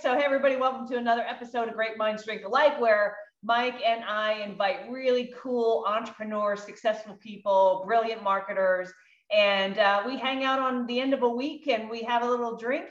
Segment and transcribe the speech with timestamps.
[0.00, 4.02] So, hey, everybody, welcome to another episode of Great Minds Drink Alike, where Mike and
[4.02, 8.92] I invite really cool entrepreneurs, successful people, brilliant marketers,
[9.30, 12.28] and uh, we hang out on the end of a week and we have a
[12.28, 12.86] little drink,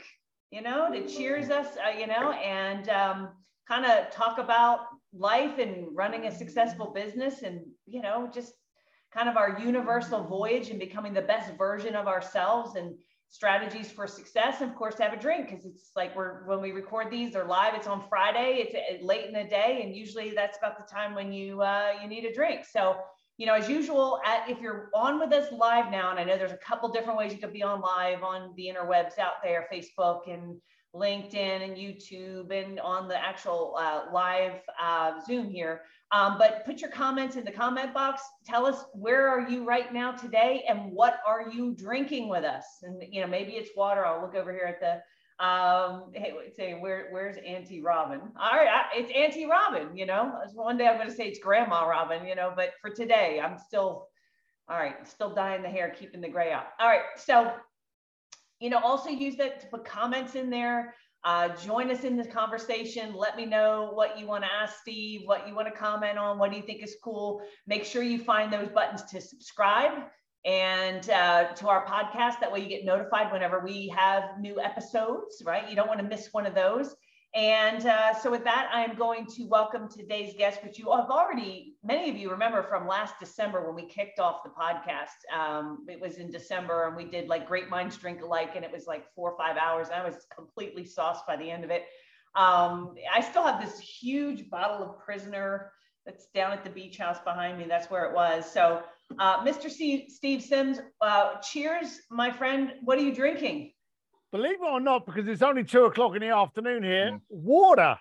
[0.52, 3.30] you know, to cheers us, uh, you know, and um,
[3.68, 8.54] kind of talk about life and running a successful business and, you know, just
[9.12, 12.96] kind of our universal voyage and becoming the best version of ourselves and
[13.34, 14.62] strategies for success.
[14.62, 17.46] And of course have a drink because it's like we're when we record these they're
[17.46, 17.74] live.
[17.74, 18.64] It's on friday.
[18.64, 19.82] It's uh, late in the day.
[19.84, 22.64] And usually that's about the time when you uh, you need a drink.
[22.64, 22.96] So
[23.38, 26.38] you know as usual at, if you're on with us live now and i know
[26.38, 29.66] there's a couple different ways you could be on live on the interwebs out there
[29.74, 30.56] facebook and
[30.94, 35.82] linkedin and youtube and on the actual uh, live uh, zoom here
[36.14, 38.22] um, but put your comments in the comment box.
[38.46, 42.64] Tell us where are you right now today and what are you drinking with us?
[42.84, 44.06] And you know, maybe it's water.
[44.06, 45.02] I'll look over here at the
[45.44, 50.32] um hey say where where's auntie robin all right I, it's auntie robin you know
[50.54, 53.58] one day i'm going to say it's grandma robin you know but for today i'm
[53.58, 54.10] still
[54.70, 57.52] all right still dyeing the hair keeping the gray out all right so
[58.64, 60.94] you know also use that to put comments in there
[61.26, 63.16] uh, join us in this conversation.
[63.16, 66.38] Let me know what you want to ask Steve, what you want to comment on,
[66.38, 67.42] what do you think is cool.
[67.66, 70.04] Make sure you find those buttons to subscribe
[70.46, 72.42] and uh, to our podcast.
[72.42, 75.70] That way you get notified whenever we have new episodes, right?
[75.70, 76.94] You don't want to miss one of those.
[77.36, 81.10] And uh, so, with that, I am going to welcome today's guest, which you have
[81.10, 85.36] already, many of you remember from last December when we kicked off the podcast.
[85.36, 88.72] Um, it was in December and we did like Great Minds Drink Alike, and it
[88.72, 89.88] was like four or five hours.
[89.92, 91.86] I was completely sauced by the end of it.
[92.36, 95.72] Um, I still have this huge bottle of Prisoner
[96.06, 97.66] that's down at the beach house behind me.
[97.68, 98.52] That's where it was.
[98.52, 98.84] So,
[99.18, 99.72] uh, Mr.
[99.72, 102.74] C- Steve Sims, uh, cheers, my friend.
[102.84, 103.73] What are you drinking?
[104.34, 107.22] Believe it or not, because it's only two o'clock in the afternoon here, mm.
[107.30, 107.98] water.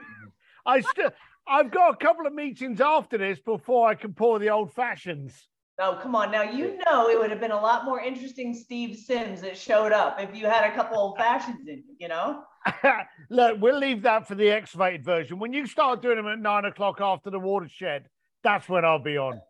[0.66, 1.10] I still,
[1.48, 5.48] I've got a couple of meetings after this before I can pour the old fashions.
[5.80, 6.30] Oh, come on.
[6.30, 9.92] Now, you know, it would have been a lot more interesting Steve Sims that showed
[9.92, 12.44] up if you had a couple old fashions in, you know?
[13.30, 15.38] Look, we'll leave that for the excavated version.
[15.38, 18.04] When you start doing them at nine o'clock after the watershed,
[18.44, 19.40] that's when I'll be on.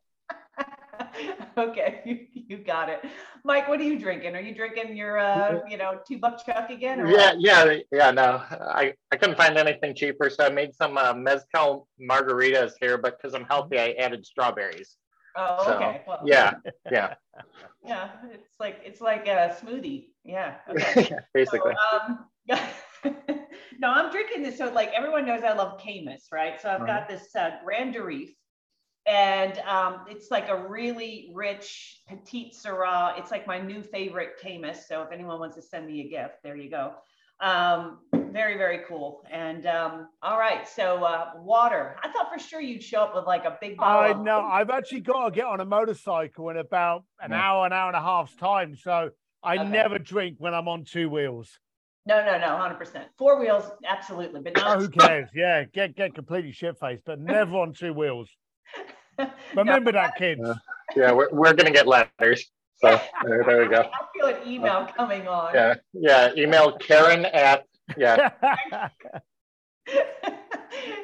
[1.59, 3.00] okay, you, you got it.
[3.45, 4.34] Mike, what are you drinking?
[4.37, 7.00] Are you drinking your, uh, you know, two buck chuck again?
[7.00, 7.41] Or yeah, what?
[7.41, 8.11] yeah, yeah.
[8.11, 12.99] No, I, I couldn't find anything cheaper, so I made some uh, mezcal margaritas here.
[12.99, 14.97] But because I'm healthy, I added strawberries.
[15.37, 16.03] Oh, so, okay.
[16.06, 16.55] Well, yeah,
[16.91, 17.15] yeah.
[17.84, 20.11] Yeah, it's like it's like a smoothie.
[20.23, 20.55] Yeah.
[20.71, 21.09] Okay.
[21.11, 21.73] yeah basically.
[21.91, 22.27] So, um,
[23.81, 24.59] no, I'm drinking this.
[24.59, 26.61] So like everyone knows I love Caymus, right?
[26.61, 28.34] So I've got this uh, Grand Durif
[29.06, 33.18] and um, it's like a really rich petite syrah.
[33.18, 34.86] It's like my new favorite Caymus.
[34.86, 36.94] So if anyone wants to send me a gift, there you go.
[37.40, 39.24] Um, very very cool.
[39.30, 41.96] And um, all right, so uh, water.
[42.02, 44.20] I thought for sure you'd show up with like a big bottle.
[44.20, 44.40] I know.
[44.40, 47.96] I've actually got to get on a motorcycle in about an hour, an hour and
[47.96, 48.76] a half's time.
[48.76, 49.10] So
[49.42, 49.69] I okay.
[49.69, 51.58] never drink when I'm on two wheels.
[52.06, 53.06] No, no, no, hundred percent.
[53.16, 54.76] Four wheels, absolutely, but not.
[54.76, 55.28] Oh, who cares?
[55.34, 58.30] Yeah, get get completely shit faced, but never on two wheels.
[59.56, 60.41] Remember that, kids.
[60.43, 60.55] Uh,
[60.97, 62.50] yeah, we're, we're going to get letters.
[62.77, 63.81] So there, there, we go.
[63.93, 65.55] I feel an email coming on.
[65.55, 66.33] Yeah, yeah.
[66.37, 67.65] Email Karen at
[67.97, 68.31] yeah.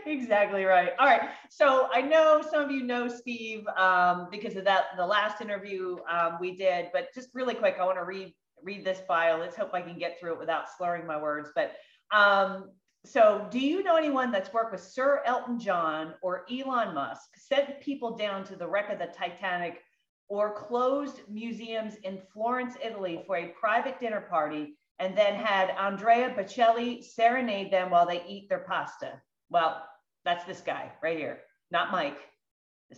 [0.06, 0.90] exactly right.
[0.98, 1.28] All right.
[1.50, 5.98] So I know some of you know Steve um, because of that the last interview
[6.10, 9.38] um, we did, but just really quick, I want to read read this bio.
[9.38, 11.50] Let's hope I can get through it without slurring my words.
[11.54, 11.72] But
[12.10, 12.70] um,
[13.08, 17.80] so, do you know anyone that's worked with Sir Elton John or Elon Musk, sent
[17.80, 19.80] people down to the wreck of the Titanic,
[20.28, 26.34] or closed museums in Florence, Italy for a private dinner party, and then had Andrea
[26.36, 29.22] Bocelli serenade them while they eat their pasta?
[29.48, 29.86] Well,
[30.24, 31.40] that's this guy right here,
[31.70, 32.18] not Mike.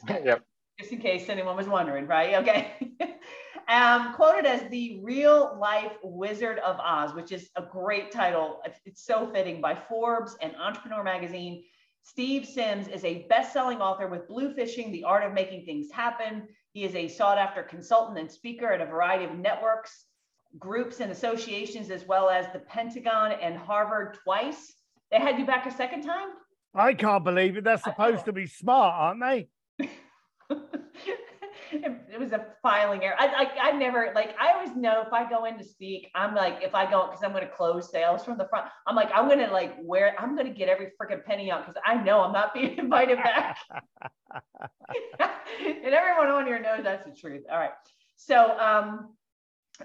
[0.08, 0.42] Yep.
[0.78, 2.36] Just in case anyone was wondering, right?
[2.36, 2.72] Okay.
[3.68, 8.60] um, quoted as the real life Wizard of Oz, which is a great title.
[8.84, 11.64] It's so fitting by Forbes and Entrepreneur Magazine.
[12.02, 16.48] Steve Sims is a best selling author with Bluefishing, The Art of Making Things Happen.
[16.72, 20.06] He is a sought after consultant and speaker at a variety of networks,
[20.58, 24.72] groups, and associations, as well as the Pentagon and Harvard twice.
[25.10, 26.28] They had you back a second time?
[26.74, 27.64] I can't believe it.
[27.64, 29.88] They're supposed to be smart, aren't they?
[31.72, 33.14] it was a filing error.
[33.18, 36.34] I like I never like I always know if I go in to speak, I'm
[36.34, 38.66] like if I go because I'm going to close sales from the front.
[38.86, 41.66] I'm like I'm going to like wear I'm going to get every freaking penny out
[41.66, 43.58] because I know I'm not being invited back.
[45.60, 47.42] and everyone on here knows that's the truth.
[47.50, 47.72] All right.
[48.16, 49.16] So um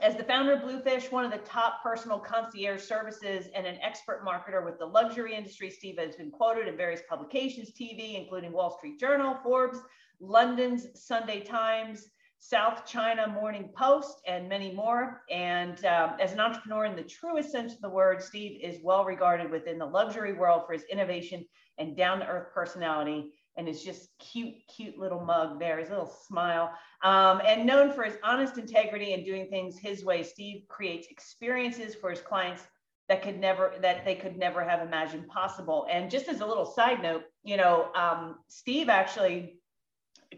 [0.01, 4.25] As the founder of Bluefish, one of the top personal concierge services and an expert
[4.25, 8.77] marketer with the luxury industry, Steve has been quoted in various publications, TV, including Wall
[8.77, 9.79] Street Journal, Forbes,
[10.19, 12.07] London's Sunday Times,
[12.39, 15.23] South China Morning Post, and many more.
[15.31, 19.06] And um, as an entrepreneur in the truest sense of the word, Steve is well
[19.06, 21.45] regarded within the luxury world for his innovation
[21.77, 23.31] and down to earth personality.
[23.57, 26.71] And his just cute, cute little mug there, his little smile.
[27.03, 31.95] Um, and known for his honest integrity and doing things his way, Steve creates experiences
[31.95, 32.63] for his clients
[33.07, 35.88] that could never that they could never have imagined possible.
[35.89, 39.59] And just as a little side note, you know, um, Steve actually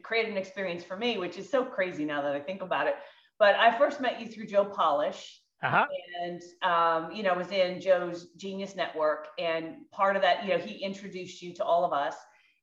[0.04, 2.96] created an experience for me, which is so crazy now that I think about it.
[3.40, 5.42] But I first met you through Joe Polish.
[5.64, 5.88] Uh-huh.
[6.22, 10.60] And um, you know, was in Joe's Genius Network, and part of that, you know,
[10.60, 12.14] he introduced you to all of us.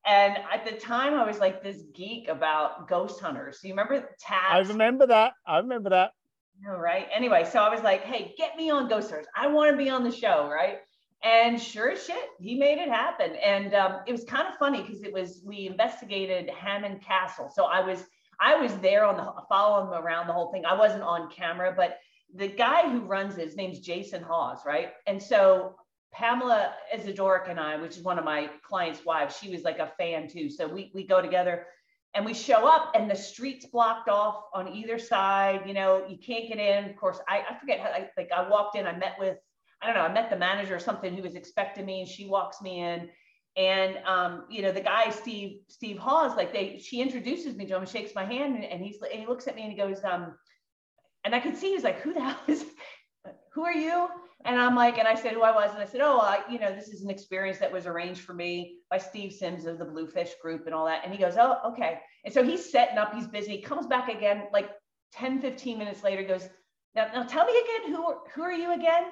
[0.06, 3.58] And at the time, I was like this geek about ghost hunters.
[3.64, 4.52] You remember TAPS?
[4.52, 5.32] I remember that.
[5.44, 6.12] I remember that.
[6.60, 7.08] No, right.
[7.12, 9.26] Anyway, so I was like, hey, get me on Ghost Hunters.
[9.36, 10.78] I want to be on the show, right?
[11.24, 13.34] And sure as shit, he made it happen.
[13.36, 17.50] And um, it was kind of funny because it was we investigated Hammond Castle.
[17.52, 18.04] So I was
[18.40, 20.66] I was there on the following him around the whole thing.
[20.66, 21.98] I wasn't on camera, but
[22.34, 24.92] the guy who runs it, his name's Jason Hawes, right?
[25.06, 25.76] And so
[26.12, 29.92] Pamela Isidoric and I, which is one of my clients' wives, she was like a
[29.96, 30.50] fan too.
[30.50, 31.66] So we we go together
[32.12, 35.62] and we show up and the streets blocked off on either side.
[35.66, 36.90] You know, you can't get in.
[36.90, 39.38] Of course, I, I forget how I, like I walked in, I met with
[39.84, 42.26] I don't know, I met the manager or something who was expecting me and she
[42.26, 43.10] walks me in.
[43.56, 47.76] And um, you know, the guy, Steve, Steve Hawes, like they she introduces me to
[47.76, 50.02] him shakes my hand and, and he's and he looks at me and he goes,
[50.02, 50.34] um,
[51.24, 52.64] and I could see he's like, who the hell is
[53.52, 54.08] who are you?
[54.44, 56.58] And I'm like, and I said who I was, and I said, oh, I, you
[56.58, 59.84] know, this is an experience that was arranged for me by Steve Sims of the
[59.84, 61.02] Bluefish Group and all that.
[61.02, 62.00] And he goes, oh, okay.
[62.24, 63.62] And so he's setting up, he's busy.
[63.62, 64.68] Comes back again, like
[65.14, 66.46] 10, 15 minutes later, goes,
[66.94, 69.04] now, now tell me again, who, who are you again?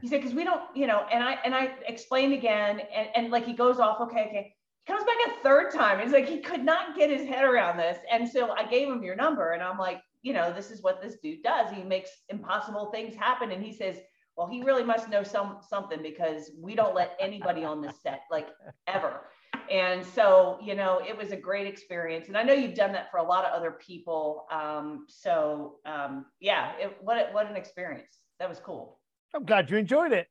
[0.00, 3.30] He said, because we don't, you know, and I and I explained again, and, and
[3.30, 4.54] like he goes off, okay, okay.
[4.84, 6.00] He comes back a third time.
[6.00, 7.98] He's like, he could not get his head around this.
[8.10, 11.00] And so I gave him your number and I'm like, you know, this is what
[11.00, 11.70] this dude does.
[11.72, 13.52] He makes impossible things happen.
[13.52, 13.98] And he says,
[14.36, 18.22] well, he really must know some something because we don't let anybody on the set,
[18.30, 18.48] like
[18.88, 19.28] ever.
[19.70, 22.26] And so, you know, it was a great experience.
[22.28, 24.46] And I know you've done that for a lot of other people.
[24.50, 28.18] Um, so um, yeah, it, what, what an experience.
[28.40, 28.98] That was cool.
[29.34, 30.28] I'm glad you enjoyed it.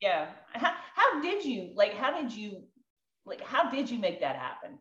[0.00, 0.26] Yeah.
[0.52, 1.94] How, how did you like?
[1.94, 2.62] How did you
[3.26, 3.40] like?
[3.42, 4.78] How did you make that happen?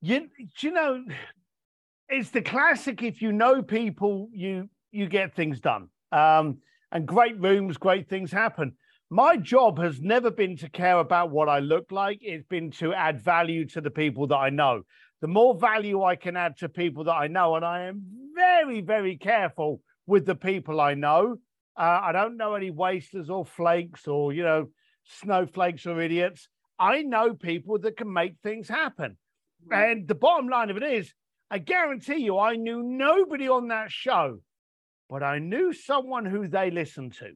[0.00, 0.28] You
[0.60, 1.04] you know,
[2.08, 3.02] it's the classic.
[3.02, 5.88] If you know people, you you get things done.
[6.12, 6.58] Um,
[6.92, 8.72] and great rooms, great things happen.
[9.10, 12.18] My job has never been to care about what I look like.
[12.22, 14.82] It's been to add value to the people that I know.
[15.20, 18.02] The more value I can add to people that I know, and I am
[18.34, 21.36] very, very careful with the people I know,
[21.76, 24.68] uh, I don't know any wasters or flakes or, you know,
[25.04, 26.48] snowflakes or idiots.
[26.78, 29.16] I know people that can make things happen.
[29.70, 31.12] And the bottom line of it is,
[31.50, 34.38] I guarantee you, I knew nobody on that show,
[35.08, 37.30] but I knew someone who they listened to.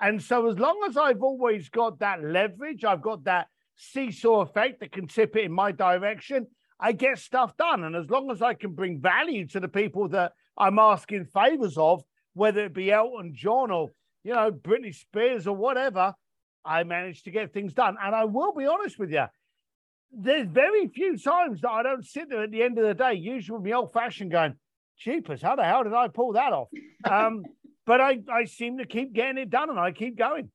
[0.00, 4.80] And so, as long as I've always got that leverage, I've got that seesaw effect
[4.80, 6.46] that can tip it in my direction,
[6.78, 7.84] I get stuff done.
[7.84, 11.76] And as long as I can bring value to the people that I'm asking favors
[11.76, 12.02] of,
[12.34, 13.90] whether it be Elton John or,
[14.24, 16.14] you know, Britney Spears or whatever,
[16.64, 17.96] I managed to get things done.
[18.02, 19.24] And I will be honest with you,
[20.12, 23.14] there's very few times that I don't sit there at the end of the day,
[23.14, 24.54] usually with my old fashioned going,
[24.98, 26.68] Jeepers, how the hell did I pull that off?
[27.08, 27.44] Um,
[27.86, 30.50] but I, I seem to keep getting it done and I keep going.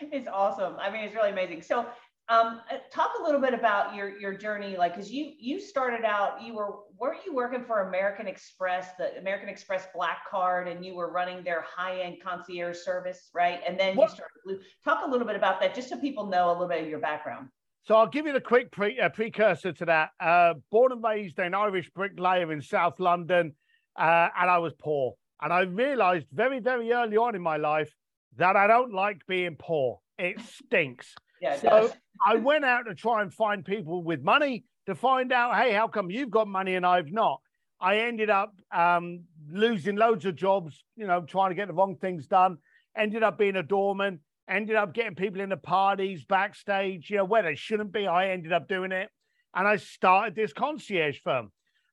[0.00, 0.76] It's awesome.
[0.78, 1.62] I mean, it's really amazing.
[1.62, 1.86] So
[2.30, 6.04] um, uh, talk a little bit about your your journey, like, because you you started
[6.04, 10.84] out, you were weren't you working for American Express, the American Express Black Card, and
[10.84, 13.60] you were running their high end concierge service, right?
[13.66, 14.10] And then what?
[14.10, 14.58] you started Blue.
[14.84, 16.98] Talk a little bit about that, just so people know a little bit of your
[16.98, 17.48] background.
[17.86, 20.10] So I'll give you the quick pre, uh, precursor to that.
[20.18, 23.54] Uh, born and raised an Irish bricklayer in South London,
[23.98, 25.12] uh, and I was poor.
[25.42, 27.92] And I realized very, very early on in my life
[28.36, 30.00] that I don't like being poor.
[30.18, 31.14] It stinks.
[31.42, 31.92] Yeah, so
[32.24, 35.88] I went out to try and find people with money to find out, hey, how
[35.88, 37.40] come you've got money and I've not?
[37.80, 41.96] I ended up um, losing loads of jobs, you know, trying to get the wrong
[41.96, 42.58] things done.
[42.96, 44.20] Ended up being a doorman.
[44.48, 48.06] Ended up getting people in the parties backstage, you know, where they shouldn't be.
[48.06, 49.08] I ended up doing it,
[49.54, 51.50] and I started this concierge firm.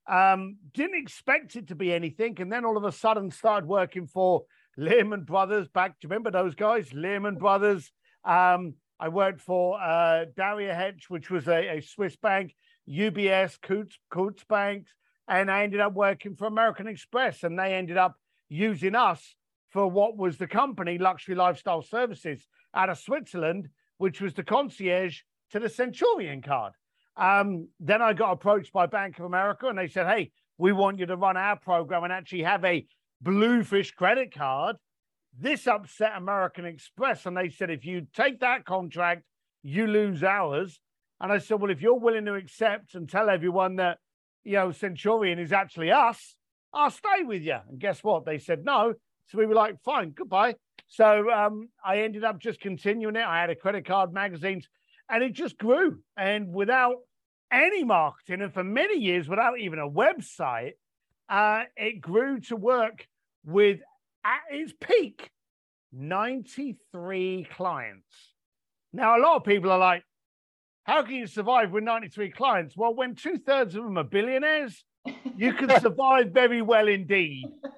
[0.10, 4.06] Um, didn't expect it to be anything, and then all of a sudden started working
[4.06, 4.44] for
[4.78, 5.70] Lehman Brothers.
[5.70, 6.94] Back, do you remember those guys?
[6.94, 7.92] Lehman Brothers.
[8.26, 12.56] Um, I worked for uh, Hedge, which was a, a, Swiss bank,
[12.88, 14.92] UBS, Coutts, Coutts Banks,
[15.28, 18.16] and I ended up working for American Express, and they ended up
[18.48, 19.36] using us
[19.72, 25.22] for what was the company, Luxury Lifestyle Services, out of Switzerland, which was the concierge
[25.52, 26.74] to the Centurion card.
[27.18, 31.00] Um, then I got approached by Bank of America and they said, Hey, we want
[31.00, 32.86] you to run our program and actually have a
[33.20, 34.76] bluefish credit card.
[35.38, 37.26] This upset American Express.
[37.26, 39.24] And they said, if you take that contract,
[39.64, 40.80] you lose ours.
[41.20, 44.00] And I said, well, if you're willing to accept and tell everyone that,
[44.44, 46.36] you know, Centurion is actually us,
[46.74, 47.58] I'll stay with you.
[47.70, 48.26] And guess what?
[48.26, 48.94] They said no.
[49.28, 50.56] So we were like, fine, goodbye.
[50.88, 53.24] So um, I ended up just continuing it.
[53.26, 54.68] I had a credit card magazines
[55.10, 56.00] and it just grew.
[56.18, 56.96] And without
[57.52, 60.74] any marketing, and for many years without even a website,
[61.30, 63.08] uh, it grew to work
[63.46, 63.80] with
[64.26, 65.30] at its peak
[65.94, 68.16] 93 clients.
[68.94, 70.04] Now, a lot of people are like,
[70.84, 72.76] how can you survive with 93 clients?
[72.76, 74.84] Well, when two thirds of them are billionaires,
[75.38, 77.46] you can survive very well indeed.
[77.66, 77.72] All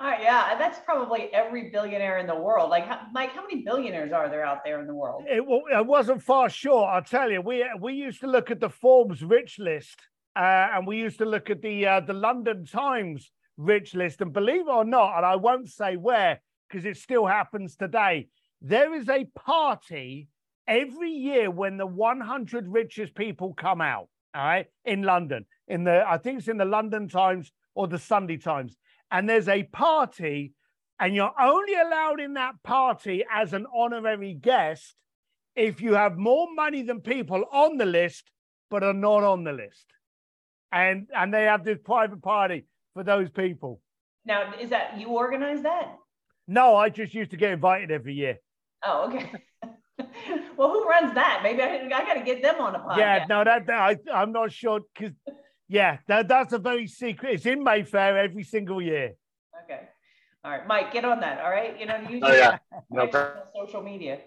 [0.00, 2.70] right, yeah, that's probably every billionaire in the world.
[2.70, 5.24] Like, Mike, how many billionaires are there out there in the world?
[5.26, 7.40] It, it wasn't far short, I'll tell you.
[7.40, 10.00] We we used to look at the Forbes rich list,
[10.36, 14.20] uh, and we used to look at the uh, the London Times rich list.
[14.20, 18.28] And believe it or not, and I won't say where because it still happens today,
[18.60, 20.28] there is a party
[20.68, 24.08] every year when the 100 richest people come out.
[24.34, 27.98] All right, in London, in the I think it's in the London Times or the
[27.98, 28.76] Sunday Times
[29.10, 30.54] and there's a party,
[30.98, 34.94] and you're only allowed in that party as an honorary guest
[35.56, 38.30] if you have more money than people on the list
[38.70, 39.86] but are not on the list.
[40.70, 42.66] And and they have this private party
[43.00, 43.80] for those people.
[44.26, 45.96] Now, is that you organize that?
[46.46, 48.36] No, I just used to get invited every year.
[48.84, 49.32] Oh, okay.
[50.56, 51.40] well, who runs that?
[51.42, 52.98] Maybe I, I got to get them on a podcast.
[52.98, 55.14] Yeah, no, that, that I, I'm not sure because
[55.66, 57.36] yeah, that, that's a very secret.
[57.36, 59.14] It's in Mayfair every single year.
[59.64, 59.80] Okay.
[60.44, 61.40] All right, Mike, get on that.
[61.40, 61.80] All right.
[61.80, 62.58] You know, use oh, yeah.
[62.90, 63.08] no
[63.56, 64.18] social media.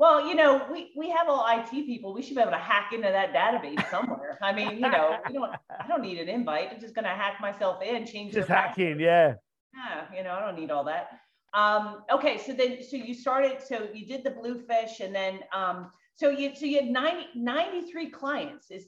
[0.00, 2.14] Well, you know, we, we have all IT people.
[2.14, 4.38] We should be able to hack into that database somewhere.
[4.42, 5.52] I mean, you know, we don't.
[5.78, 6.70] I don't need an invite.
[6.72, 8.32] I'm just going to hack myself in, change.
[8.32, 9.34] Just hacking, yeah.
[9.74, 11.20] Yeah, you know, I don't need all that.
[11.52, 13.58] Um, okay, so then, so you started.
[13.60, 18.08] So you did the bluefish, and then, um, so you so you had 90, 93
[18.08, 18.70] clients.
[18.70, 18.86] Is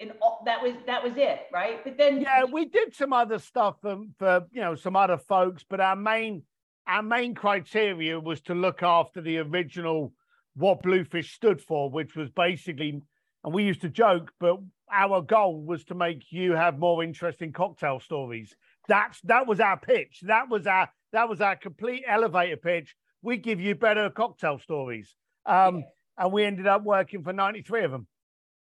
[0.00, 1.82] and all, that was that was it, right?
[1.82, 5.64] But then yeah, we did some other stuff for, for you know some other folks,
[5.66, 6.42] but our main
[6.86, 10.12] our main criteria was to look after the original
[10.56, 13.02] what Bluefish stood for, which was basically,
[13.44, 14.56] and we used to joke, but
[14.90, 18.54] our goal was to make you have more interesting cocktail stories.
[18.88, 20.20] That's that was our pitch.
[20.22, 22.94] That was our that was our complete elevator pitch.
[23.22, 25.14] We give you better cocktail stories.
[25.44, 25.84] Um, yeah.
[26.18, 28.06] and we ended up working for 93 of them.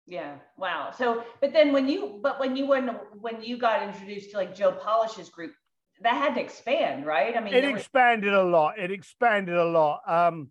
[0.06, 0.36] Yeah.
[0.56, 0.92] Wow.
[0.96, 2.88] So, but then when you, but when you when
[3.20, 5.52] when you got introduced to like Joe Polish's group,
[6.02, 7.36] that had to expand, right?
[7.36, 8.40] I mean, it expanded was...
[8.40, 8.78] a lot.
[8.78, 10.00] It expanded a lot.
[10.06, 10.50] Um,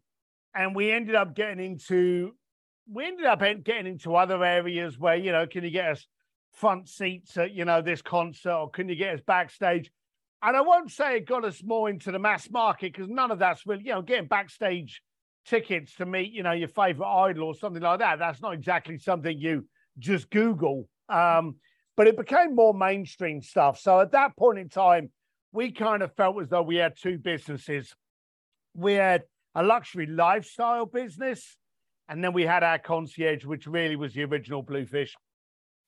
[0.56, 2.32] and we ended up getting into,
[2.92, 6.08] we ended up getting into other areas where you know, can you get us
[6.54, 9.92] front seats at you know this concert, or can you get us backstage?
[10.42, 13.40] And I won't say it got us more into the mass market because none of
[13.40, 15.02] that's really, you know, getting backstage
[15.46, 18.20] tickets to meet, you know, your favorite idol or something like that.
[18.20, 20.88] That's not exactly something you just Google.
[21.10, 21.56] Um,
[21.98, 23.80] but it became more mainstream stuff.
[23.80, 25.12] So at that point in time,
[25.52, 27.96] we kind of felt as though we had two businesses.
[28.76, 29.24] We had
[29.56, 31.58] a luxury lifestyle business,
[32.08, 35.16] and then we had our concierge, which really was the original Bluefish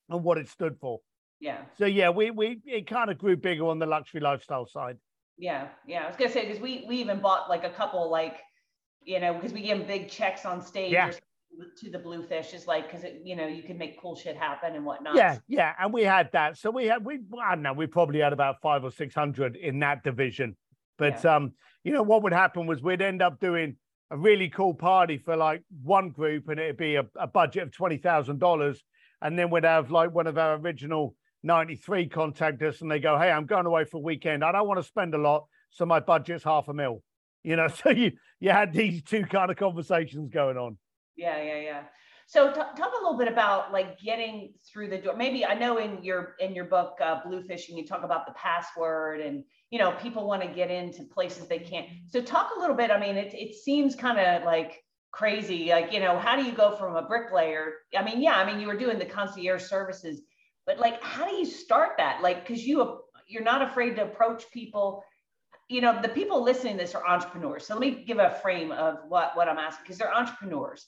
[0.08, 1.00] and what it stood for.
[1.40, 1.58] Yeah.
[1.78, 4.96] So yeah, we we it kind of grew bigger on the luxury lifestyle side.
[5.36, 6.02] Yeah, yeah.
[6.02, 8.38] I was gonna say because we we even bought like a couple like
[9.04, 11.10] you know, because we give them big checks on stage yeah.
[11.10, 14.74] to the bluefish is like because it, you know you can make cool shit happen
[14.74, 15.16] and whatnot.
[15.16, 16.58] Yeah, yeah, and we had that.
[16.58, 19.56] So we had we I don't know we probably had about five or six hundred
[19.56, 20.56] in that division.
[20.98, 21.36] But yeah.
[21.36, 21.52] um,
[21.84, 23.76] you know what would happen was we'd end up doing
[24.10, 27.72] a really cool party for like one group, and it'd be a, a budget of
[27.72, 28.82] twenty thousand dollars,
[29.22, 33.18] and then we'd have like one of our original 93 contact us and they go,
[33.18, 34.44] Hey, I'm going away for a weekend.
[34.44, 35.46] I don't want to spend a lot.
[35.70, 37.02] So my budget's half a mil.
[37.44, 40.78] You know, so you you had these two kind of conversations going on.
[41.16, 41.82] Yeah, yeah, yeah.
[42.26, 45.16] So t- talk a little bit about like getting through the door.
[45.16, 49.20] Maybe I know in your in your book uh, Bluefishing, you talk about the password
[49.20, 51.88] and you know people want to get into places they can't.
[52.08, 52.90] So talk a little bit.
[52.90, 54.82] I mean, it it seems kind of like
[55.12, 55.70] crazy.
[55.70, 57.74] Like you know, how do you go from a bricklayer?
[57.96, 60.22] I mean, yeah, I mean you were doing the concierge services,
[60.66, 62.22] but like how do you start that?
[62.22, 65.04] Like because you you're not afraid to approach people
[65.68, 67.66] you know, the people listening to this are entrepreneurs.
[67.66, 70.86] So let me give a frame of what, what I'm asking because they're entrepreneurs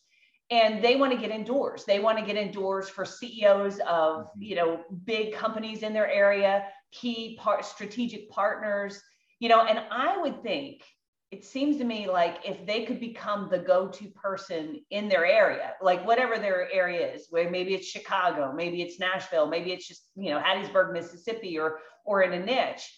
[0.51, 1.85] and they want to get indoors.
[1.85, 4.43] They want to get indoors for CEOs of, mm-hmm.
[4.43, 9.01] you know, big companies in their area, key part strategic partners.
[9.39, 10.83] you know, and I would think
[11.31, 15.75] it seems to me like if they could become the go-to person in their area,
[15.81, 20.09] like whatever their area is, where maybe it's Chicago, maybe it's Nashville, maybe it's just,
[20.17, 22.93] you know, Hattiesburg, Mississippi, or or in a niche,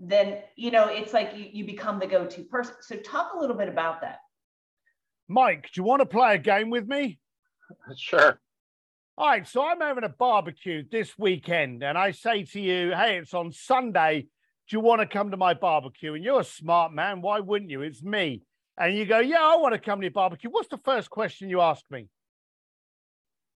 [0.00, 2.74] then you know it's like you, you become the go-to person.
[2.80, 4.18] So talk a little bit about that.
[5.28, 7.18] Mike, do you want to play a game with me?
[7.96, 8.40] Sure.
[9.18, 13.18] All right, so I'm having a barbecue this weekend, and I say to you, hey,
[13.18, 14.28] it's on Sunday
[14.68, 16.14] do you want to come to my barbecue?
[16.14, 17.22] And you're a smart man.
[17.22, 17.82] Why wouldn't you?
[17.82, 18.42] It's me.
[18.76, 20.50] And you go, Yeah, I want to come to your barbecue.
[20.50, 22.06] What's the first question you ask me?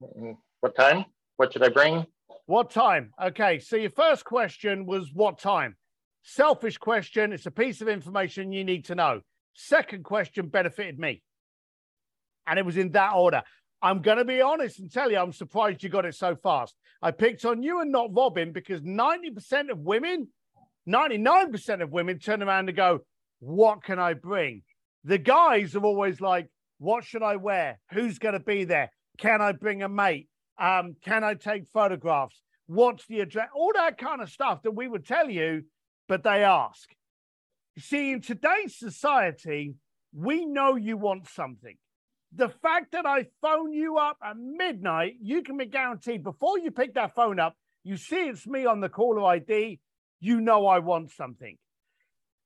[0.04, 1.06] Mm, what time?
[1.38, 2.06] What should I bring?
[2.46, 3.12] What time?
[3.22, 3.60] Okay.
[3.60, 5.76] So your first question was what time?
[6.22, 7.34] Selfish question.
[7.34, 9.22] It's a piece of information you need to know.
[9.56, 11.24] Second question benefited me.
[12.46, 13.42] And it was in that order.
[13.82, 16.76] I'm going to be honest and tell you, I'm surprised you got it so fast.
[17.02, 20.28] I picked on you and not Robin because 90% of women
[20.90, 23.02] 99% of women turn around and go,
[23.40, 24.64] What can I bring?
[25.04, 27.80] The guys are always like, What should I wear?
[27.92, 28.92] Who's going to be there?
[29.18, 30.30] Can I bring a mate?
[30.58, 32.42] Um, can I take photographs?
[32.68, 33.50] What's the address?
[33.54, 35.64] All that kind of stuff that we would tell you,
[36.08, 36.90] but they ask.
[37.76, 39.76] You see, in today's society,
[40.14, 41.78] we know you want something.
[42.36, 46.72] The fact that I phone you up at midnight, you can be guaranteed before you
[46.72, 49.80] pick that phone up, you see it's me on the caller ID,
[50.20, 51.58] you know I want something.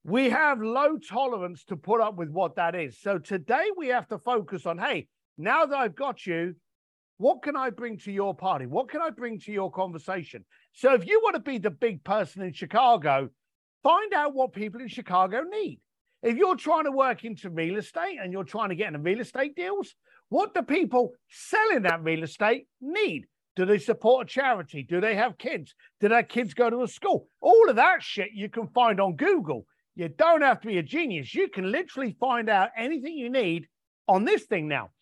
[0.04, 2.98] We have low tolerance to put up with what that is.
[3.00, 6.54] So today we have to focus on hey, now that I've got you,
[7.18, 8.66] what can I bring to your party?
[8.66, 10.44] What can I bring to your conversation?
[10.72, 13.28] So if you want to be the big person in Chicago,
[13.82, 15.80] find out what people in Chicago need.
[16.24, 19.20] If you're trying to work into real estate and you're trying to get into real
[19.20, 19.94] estate deals,
[20.30, 23.26] what do people selling that real estate need?
[23.56, 24.82] Do they support a charity?
[24.82, 25.74] Do they have kids?
[26.00, 27.28] Do their kids go to a school?
[27.42, 29.66] All of that shit you can find on Google.
[29.96, 31.34] You don't have to be a genius.
[31.34, 33.68] You can literally find out anything you need
[34.08, 34.92] on this thing now.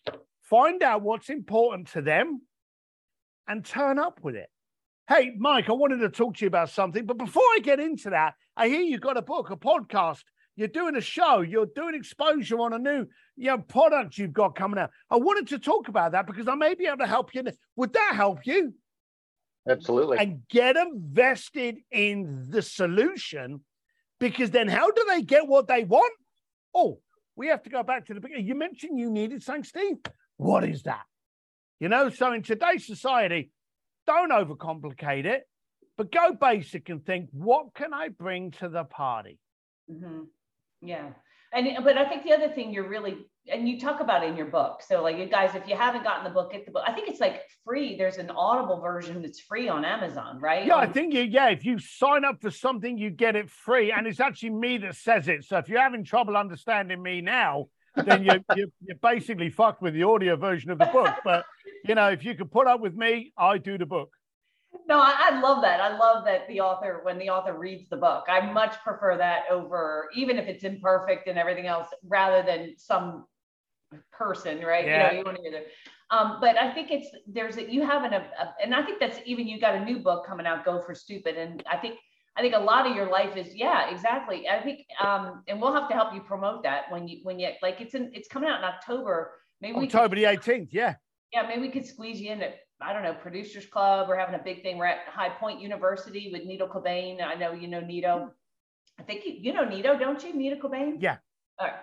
[0.41, 2.41] Find out what's important to them
[3.47, 4.49] and turn up with it.
[5.07, 8.09] Hey, Mike, I wanted to talk to you about something, but before I get into
[8.09, 10.23] that, I hear you've got a book, a podcast
[10.55, 11.41] you're doing a show.
[11.41, 14.91] You're doing exposure on a new you know, product you've got coming out.
[15.09, 17.43] I wanted to talk about that because I may be able to help you.
[17.75, 18.73] Would that help you?
[19.67, 20.17] Absolutely.
[20.17, 23.61] And get them vested in the solution
[24.19, 26.13] because then how do they get what they want?
[26.73, 26.99] Oh,
[27.35, 28.45] we have to go back to the beginning.
[28.45, 29.97] You mentioned you needed something, Steve.
[30.37, 31.03] What is that?
[31.79, 33.51] You know, so in today's society,
[34.05, 35.47] don't overcomplicate it,
[35.97, 39.39] but go basic and think, what can I bring to the party?
[39.91, 40.21] Mm-hmm.
[40.83, 41.09] Yeah.
[41.53, 44.45] And but I think the other thing you're really and you talk about in your
[44.47, 44.81] book.
[44.87, 46.83] So like you guys, if you haven't gotten the book, get the book.
[46.87, 47.97] I think it's like free.
[47.97, 50.65] There's an audible version that's free on Amazon, right?
[50.65, 53.91] Yeah, I think you yeah, if you sign up for something, you get it free.
[53.91, 55.43] And it's actually me that says it.
[55.43, 59.93] So if you're having trouble understanding me now, then you you you're basically fucked with
[59.93, 61.13] the audio version of the book.
[61.23, 61.45] But
[61.85, 64.09] you know, if you could put up with me, I do the book
[64.87, 65.79] no, I, I, love that.
[65.81, 69.43] I love that the author, when the author reads the book, I much prefer that
[69.49, 73.25] over, even if it's imperfect and everything else, rather than some
[74.11, 74.85] person, right?
[74.85, 75.07] Yeah.
[75.07, 75.65] You know, you want to hear that.
[76.15, 78.25] Um, but I think it's there's a, you have an, a,
[78.63, 81.37] and I think that's even you got a new book coming out, Go for Stupid,
[81.37, 81.95] and I think
[82.35, 84.47] I think a lot of your life is yeah, exactly.
[84.47, 87.49] I think, um, and we'll have to help you promote that when you when you
[87.61, 89.31] like it's in it's coming out in October.
[89.61, 90.95] Maybe October could, the 18th, yeah.
[91.31, 94.07] Yeah, maybe we could squeeze you in at I don't know, Producers Club.
[94.07, 94.77] We're having a big thing.
[94.77, 97.23] We're at High Point University with Nido Qubein.
[97.23, 98.31] I know you know Nido.
[98.99, 100.35] I think you, you know Nido, don't you?
[100.35, 100.97] Nido Qubein?
[100.99, 101.17] Yeah.
[101.59, 101.75] All right.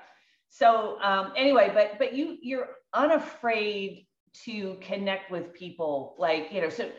[0.50, 4.06] So um, anyway, but but you you're unafraid
[4.44, 6.68] to connect with people, like you know.
[6.68, 6.90] So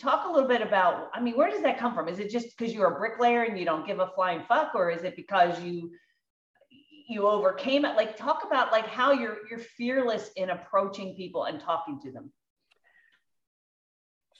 [0.00, 1.10] talk a little bit about.
[1.12, 2.08] I mean, where does that come from?
[2.08, 4.90] Is it just because you're a bricklayer and you don't give a flying fuck, or
[4.90, 5.90] is it because you
[7.08, 7.96] you overcame it?
[7.96, 12.30] Like talk about like how you're you're fearless in approaching people and talking to them.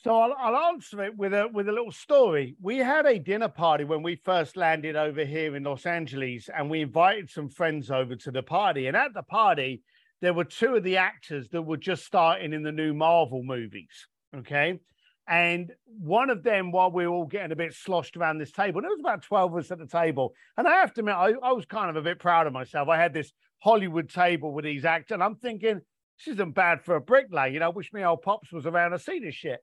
[0.03, 2.57] So I'll, I'll, answer it with a with a little story.
[2.61, 6.69] We had a dinner party when we first landed over here in Los Angeles, and
[6.69, 8.89] we invited some friends over to the party.
[8.89, 9.83] And at the party,
[10.21, 14.09] there were two of the actors that were just starting in the new Marvel movies.
[14.37, 14.81] Okay.
[15.29, 18.81] And one of them, while we were all getting a bit sloshed around this table,
[18.81, 20.35] there was about 12 of us at the table.
[20.57, 22.89] And I have to admit, I, I was kind of a bit proud of myself.
[22.89, 25.81] I had this Hollywood table with these actors, and I'm thinking,
[26.19, 27.53] this isn't bad for a bricklayer.
[27.53, 29.61] You know, wish me old pops was around to see this shit.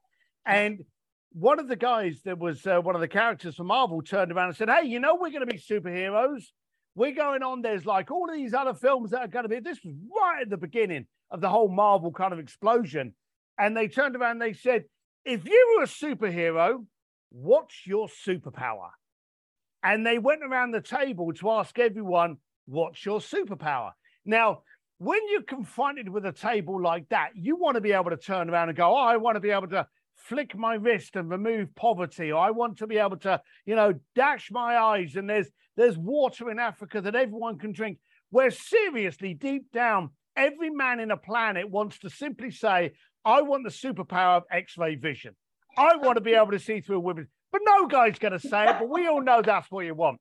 [0.50, 0.80] And
[1.32, 4.50] one of the guys that was uh, one of the characters from Marvel turned around
[4.50, 6.44] and said, Hey, you know, we're going to be superheroes.
[6.96, 7.62] We're going on.
[7.62, 9.60] There's like all of these other films that are going to be.
[9.60, 13.14] This was right at the beginning of the whole Marvel kind of explosion.
[13.58, 14.86] And they turned around and they said,
[15.24, 16.86] If you were a superhero,
[17.30, 18.90] what's your superpower?
[19.84, 23.94] and they went around the table to ask everyone, What's your superpower?
[24.26, 24.62] Now,
[25.00, 28.48] when you're confronted with a table like that, you want to be able to turn
[28.48, 29.88] around and go, Oh, I want to be able to
[30.20, 33.94] flick my wrist and remove poverty, or I want to be able to, you know,
[34.16, 38.00] dash my eyes and there's there's water in Africa that everyone can drink.
[38.32, 42.92] Where seriously, deep down, every man in a planet wants to simply say,
[43.26, 45.36] I want the superpower of X-ray vision.
[45.78, 47.28] I want to be able to see through women.
[47.52, 50.20] But no guy's going to say it, but we all know that's what you want.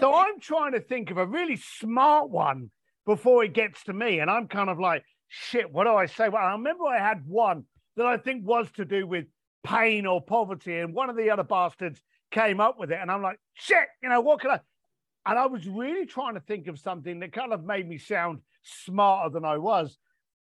[0.00, 2.70] So I'm trying to think of a really smart one
[3.06, 4.18] before it gets to me.
[4.18, 6.28] And I'm kind of like, shit, what do I say?
[6.28, 7.64] Well, I remember I had one
[7.98, 9.26] that I think was to do with
[9.62, 10.78] pain or poverty.
[10.78, 12.98] And one of the other bastards came up with it.
[13.00, 14.60] And I'm like, shit, you know, what can I?
[15.26, 18.40] And I was really trying to think of something that kind of made me sound
[18.62, 19.98] smarter than I was.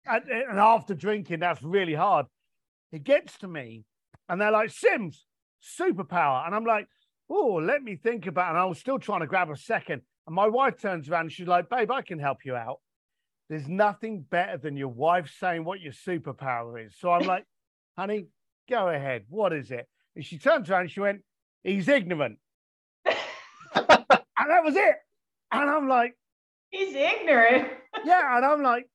[0.05, 2.25] And, and after drinking, that's really hard.
[2.91, 3.85] It gets to me,
[4.27, 5.25] and they're like, Sims,
[5.63, 6.45] superpower.
[6.45, 6.87] And I'm like,
[7.29, 8.49] oh, let me think about it.
[8.51, 10.01] And I was still trying to grab a second.
[10.27, 12.79] And my wife turns around and she's like, babe, I can help you out.
[13.49, 16.95] There's nothing better than your wife saying what your superpower is.
[16.97, 17.45] So I'm like,
[17.97, 18.27] honey,
[18.69, 19.25] go ahead.
[19.29, 19.87] What is it?
[20.15, 21.21] And she turns around and she went,
[21.63, 22.37] he's ignorant.
[23.05, 23.15] and
[23.75, 24.95] that was it.
[25.51, 26.15] And I'm like,
[26.69, 27.69] he's ignorant.
[28.03, 28.37] yeah.
[28.37, 28.87] And I'm like,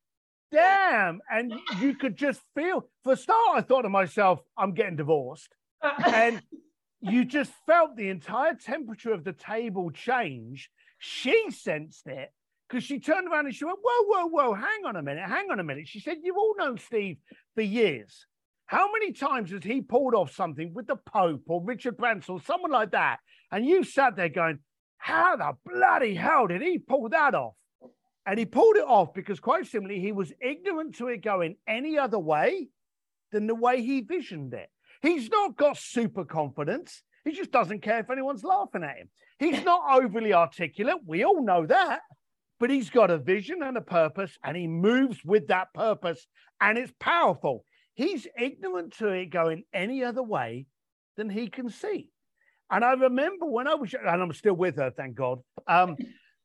[0.50, 1.20] damn.
[1.30, 5.54] And you could just feel, for a start, I thought to myself, I'm getting divorced.
[5.80, 6.10] Uh-uh.
[6.12, 6.42] and
[7.00, 10.70] you just felt the entire temperature of the table change.
[10.98, 12.30] She sensed it
[12.68, 15.50] because she turned around and she went, Whoa, whoa, whoa, hang on a minute, hang
[15.50, 15.88] on a minute.
[15.88, 17.16] She said, You've all known Steve
[17.54, 18.26] for years.
[18.66, 22.40] How many times has he pulled off something with the Pope or Richard Branson or
[22.42, 23.18] someone like that?
[23.50, 24.58] And you sat there going,
[24.98, 27.54] How the bloody hell did he pull that off?
[28.26, 31.98] And he pulled it off because, quite simply, he was ignorant to it going any
[31.98, 32.68] other way
[33.32, 34.68] than the way he visioned it.
[35.00, 37.02] He's not got super confidence.
[37.24, 39.08] He just doesn't care if anyone's laughing at him.
[39.38, 40.98] He's not overly articulate.
[41.06, 42.00] We all know that.
[42.60, 46.26] But he's got a vision and a purpose, and he moves with that purpose,
[46.60, 47.64] and it's powerful.
[47.94, 50.66] He's ignorant to it going any other way
[51.16, 52.10] than he can see.
[52.70, 55.40] And I remember when I was, and I'm still with her, thank God.
[55.66, 55.96] Um,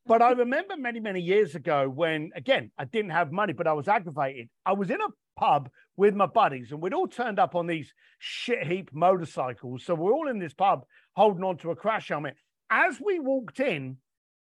[0.05, 3.73] but I remember many, many years ago when, again, I didn't have money, but I
[3.73, 4.49] was aggravated.
[4.65, 7.93] I was in a pub with my buddies, and we'd all turned up on these
[8.19, 9.85] shit heap motorcycles.
[9.85, 12.35] So we're all in this pub holding on to a crash helmet.
[12.69, 13.97] As we walked in,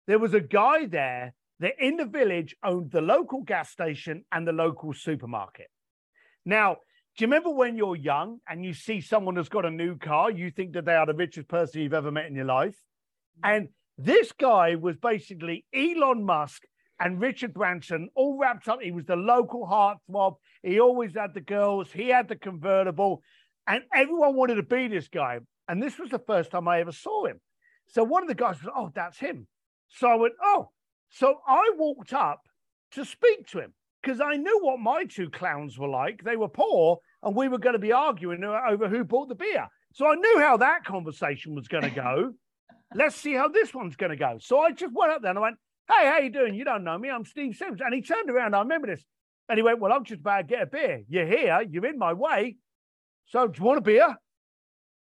[0.07, 4.47] there was a guy there that in the village owned the local gas station and
[4.47, 5.69] the local supermarket.
[6.45, 6.77] Now,
[7.17, 10.31] do you remember when you're young and you see someone that's got a new car,
[10.31, 12.77] you think that they are the richest person you've ever met in your life?
[13.43, 13.57] Mm-hmm.
[13.57, 16.63] And this guy was basically Elon Musk
[17.01, 18.81] and Richard Branson all wrapped up.
[18.83, 20.37] He was the local heartthrob.
[20.63, 21.91] He always had the girls.
[21.91, 23.23] He had the convertible,
[23.67, 25.39] and everyone wanted to be this guy.
[25.69, 27.41] And this was the first time I ever saw him.
[27.89, 29.47] So one of the guys was, "Oh, that's him."
[29.89, 30.71] So I went, "Oh."
[31.11, 32.43] So I walked up
[32.93, 36.23] to speak to him because I knew what my two clowns were like.
[36.23, 39.67] They were poor, and we were going to be arguing over who bought the beer.
[39.93, 42.33] So I knew how that conversation was going to go.
[42.95, 44.37] Let's see how this one's going to go.
[44.41, 45.57] So I just went up there and I went,
[45.89, 46.55] Hey, how you doing?
[46.55, 47.11] You don't know me.
[47.11, 47.81] I'm Steve Sims.
[47.81, 48.55] And he turned around.
[48.55, 49.05] I remember this.
[49.49, 51.03] And he went, Well, I'm just about to get a beer.
[51.09, 51.63] You're here.
[51.69, 52.57] You're in my way.
[53.27, 54.17] So do you want a beer?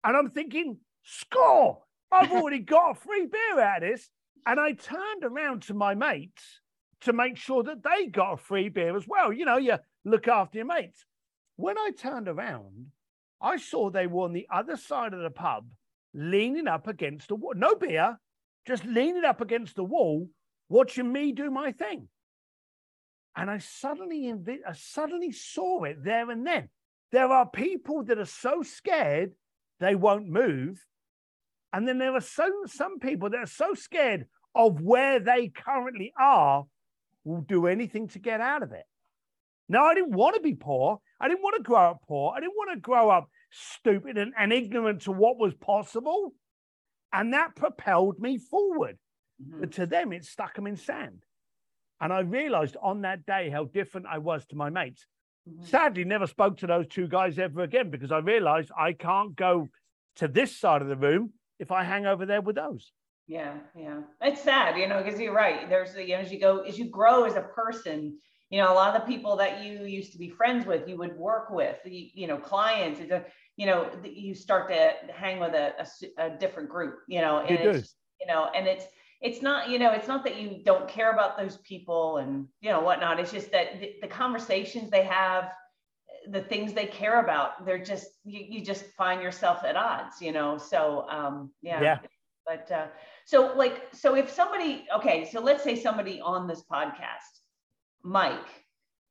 [0.03, 1.83] And I'm thinking, score.
[2.12, 4.09] I've already got a free beer out of this.
[4.46, 6.61] And I turned around to my mates
[7.02, 9.33] to make sure that they got a free beer as well.
[9.33, 11.04] You know, you look after your mates.
[11.57, 12.87] When I turned around,
[13.40, 15.66] I saw they were on the other side of the pub
[16.14, 17.54] leaning up against the wall.
[17.57, 18.18] No beer,
[18.66, 20.28] just leaning up against the wall,
[20.68, 22.09] watching me do my thing.
[23.37, 24.33] And I suddenly,
[24.66, 26.68] I suddenly saw it there and then.
[27.12, 29.33] There are people that are so scared
[29.80, 30.85] they won't move.
[31.72, 36.12] And then there are so, some people that are so scared of where they currently
[36.19, 36.64] are
[37.25, 38.85] will do anything to get out of it.
[39.69, 41.01] Now, I didn't want to be poor.
[41.21, 42.35] I didn't want to grow up poor.
[42.37, 46.35] I didn't want to grow up stupid and, and ignorant to what was possible.
[47.12, 48.99] And that propelled me forward.
[49.43, 49.61] Mm-hmm.
[49.61, 51.25] But to them, it stuck them in sand.
[52.01, 55.07] And I realized on that day how different I was to my mates.
[55.49, 55.64] Mm-hmm.
[55.64, 59.69] Sadly, never spoke to those two guys ever again because I realized I can't go
[60.17, 62.93] to this side of the room if I hang over there with those.
[63.26, 64.02] Yeah, yeah.
[64.20, 65.68] It's sad, you know, because you're right.
[65.68, 68.18] There's, you know, as you go, as you grow as a person,
[68.50, 70.96] you know, a lot of the people that you used to be friends with, you
[70.98, 73.24] would work with, you, you know, clients, it's a,
[73.56, 75.72] you know, you start to hang with a,
[76.18, 78.84] a, a different group, you know, and you it's, you know, and it's,
[79.22, 82.68] it's not, you know, it's not that you don't care about those people and, you
[82.70, 83.18] know, whatnot.
[83.18, 85.50] It's just that the, the conversations they have,
[86.30, 90.32] the things they care about, they're just, you, you just find yourself at odds, you
[90.32, 90.58] know?
[90.58, 91.82] So, um, yeah.
[91.82, 91.98] Yeah.
[92.46, 92.88] But uh,
[93.24, 97.40] so like so if somebody okay, so let's say somebody on this podcast,
[98.02, 98.64] Mike,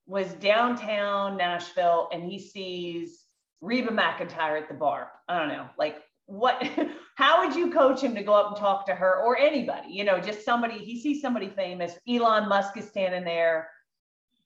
[0.06, 3.26] was downtown Nashville and he sees
[3.62, 5.12] Reba McEntire at the bar.
[5.28, 6.63] I don't know, like what
[7.15, 9.91] how would you coach him to go up and talk to her or anybody?
[9.91, 13.69] You know just somebody he sees somebody famous elon musk is standing there.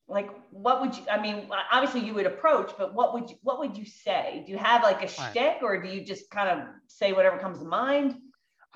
[0.08, 3.60] Like what would you i mean obviously you would approach but what would you what
[3.60, 4.43] would you say?
[4.45, 7.60] Do you have like a shtick or do you just kind of say whatever comes
[7.60, 8.15] to mind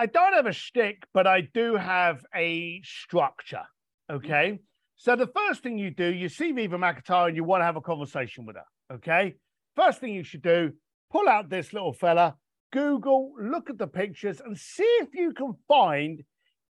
[0.02, 3.66] i don't have a shtick but i do have a structure
[4.12, 4.60] okay
[4.96, 7.76] so the first thing you do you see Reba McEntire and you want to have
[7.76, 9.36] a conversation with her okay
[9.76, 10.72] first thing you should do
[11.12, 12.36] pull out this little fella
[12.72, 16.24] Google, look at the pictures, and see if you can find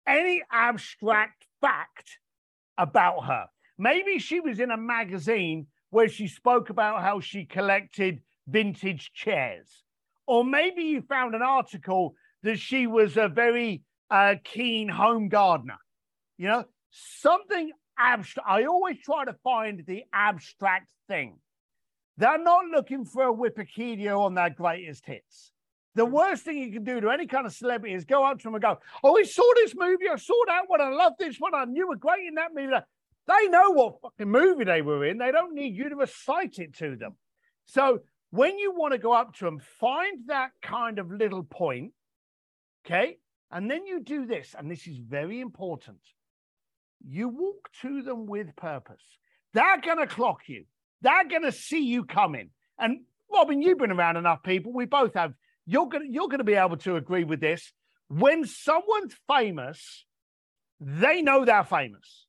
[0.08, 2.17] any abstract fact
[2.78, 3.46] about her.
[3.78, 9.84] Maybe she was in a magazine where she spoke about how she collected vintage chairs.
[10.26, 15.77] Or maybe you found an article that she was a very uh, keen home gardener.
[16.38, 18.49] You know, something abstract.
[18.49, 21.38] I always try to find the abstract thing.
[22.17, 25.51] They're not looking for a Wikipedia on their greatest hits.
[25.95, 28.43] The worst thing you can do to any kind of celebrity is go up to
[28.43, 30.08] them and go, Oh, I saw this movie.
[30.10, 30.82] I saw that one.
[30.82, 31.54] I love this one.
[31.54, 32.73] I knew were great in that movie.
[33.27, 35.17] They know what fucking movie they were in.
[35.17, 37.17] They don't need you to recite it to them.
[37.65, 37.99] So
[38.32, 41.91] when you want to go up to them, find that kind of little point.
[42.86, 43.17] Okay.
[43.52, 44.56] And then you do this.
[44.58, 46.00] And this is very important.
[47.06, 49.04] You walk to them with purpose.
[49.54, 50.65] They're going to clock you,
[51.02, 52.52] they're going to see you coming.
[52.80, 54.74] And Robin, you've been around enough people.
[54.74, 55.34] We both have
[55.65, 57.72] you're gonna you're gonna be able to agree with this.
[58.08, 60.06] When someone's famous,
[60.80, 62.26] they know they're famous,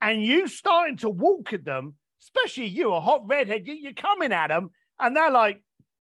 [0.00, 4.32] and you starting to walk at them, especially you, a hot redhead, you, you're coming
[4.32, 5.62] at them, and they're like,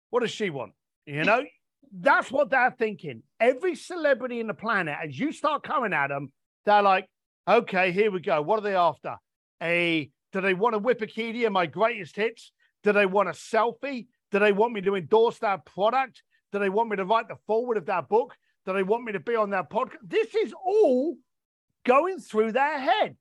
[0.09, 0.73] "What does she want?"
[1.05, 1.43] You know.
[1.91, 3.23] That's what they're thinking.
[3.39, 6.31] Every celebrity in the planet, as you start coming at them,
[6.65, 7.07] they're like,
[7.47, 8.41] okay, here we go.
[8.41, 9.15] What are they after?
[9.61, 12.51] A do they want a Wikipedia, my greatest hits?
[12.83, 14.07] Do they want a selfie?
[14.31, 16.21] Do they want me to endorse their product?
[16.51, 18.35] Do they want me to write the forward of that book?
[18.65, 19.97] Do they want me to be on their podcast?
[20.03, 21.15] This is all
[21.85, 23.17] going through their head.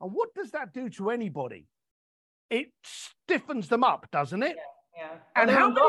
[0.00, 1.66] And what does that do to anybody?
[2.50, 4.56] It stiffens them up, doesn't it?
[4.96, 5.02] Yeah.
[5.04, 5.42] yeah.
[5.42, 5.80] And how many,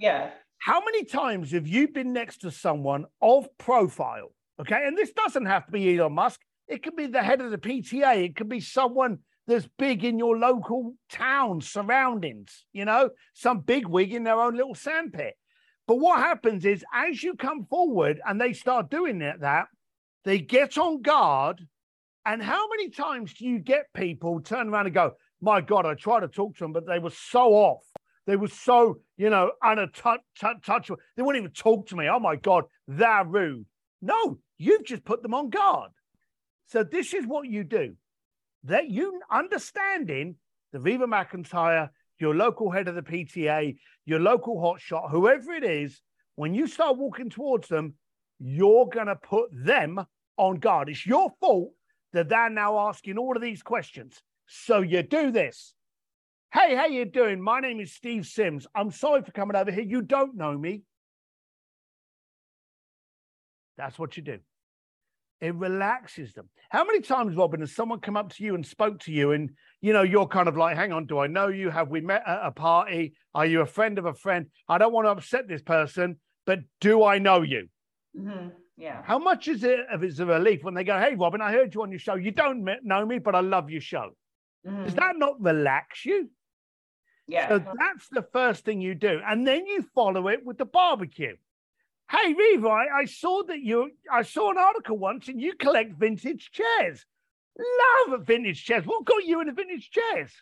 [0.00, 0.30] yeah.
[0.58, 4.32] How many times have you been next to someone of profile?
[4.60, 4.86] Okay.
[4.86, 6.40] And this doesn't have to be Elon Musk.
[6.66, 8.24] It could be the head of the PTA.
[8.24, 13.86] It could be someone that's big in your local town surroundings, you know, some big
[13.86, 15.34] wig in their own little sandpit.
[15.86, 19.68] But what happens is, as you come forward and they start doing that,
[20.24, 21.66] they get on guard.
[22.26, 25.94] And how many times do you get people turn around and go, "My God, I
[25.94, 27.86] tried to talk to them, but they were so off.
[28.28, 31.00] They were so, you know, untouchable.
[31.16, 32.08] They wouldn't even talk to me.
[32.08, 33.66] Oh my God, they're rude."
[34.02, 35.90] No, you've just put them on guard.
[36.66, 37.96] So this is what you do.
[38.64, 40.36] That you understanding
[40.72, 41.88] the Reba McEntire,
[42.18, 46.02] your local head of the PTA, your local hotshot, whoever it is,
[46.36, 47.94] when you start walking towards them,
[48.38, 50.04] you're to put them
[50.36, 50.90] on guard.
[50.90, 51.72] It's your fault
[52.12, 54.22] that they're now asking all of these questions.
[54.46, 55.74] So you do this.
[56.50, 57.42] Hey, how you doing?
[57.42, 58.66] My name is Steve Sims.
[58.74, 59.84] I'm sorry for coming over here.
[59.84, 60.82] You don't know me.
[63.76, 64.38] That's what you do.
[65.40, 66.48] It relaxes them.
[66.70, 69.50] How many times, Robin, has someone come up to you and spoke to you, and
[69.82, 71.70] you know you're kind of like, "Hang on, do I know you?
[71.70, 73.14] Have we met at a party?
[73.34, 74.46] Are you a friend of a friend?
[74.68, 77.68] I don't want to upset this person, but do I know you?"
[78.18, 78.48] Mm-hmm.
[78.76, 79.02] Yeah.
[79.04, 81.74] How much is it of it's a relief when they go, "Hey, Robin, I heard
[81.74, 82.14] you on your show.
[82.14, 84.16] You don't know me, but I love your show."
[84.66, 84.84] Mm-hmm.
[84.84, 86.30] Does that not relax you?
[87.28, 87.48] Yeah.
[87.48, 91.36] So that's the first thing you do, and then you follow it with the barbecue.
[92.10, 95.92] Hey, Reva, I, I saw that you, I saw an article once and you collect
[95.92, 97.04] vintage chairs.
[98.08, 98.86] Love vintage chairs.
[98.86, 100.32] What got you into vintage chairs?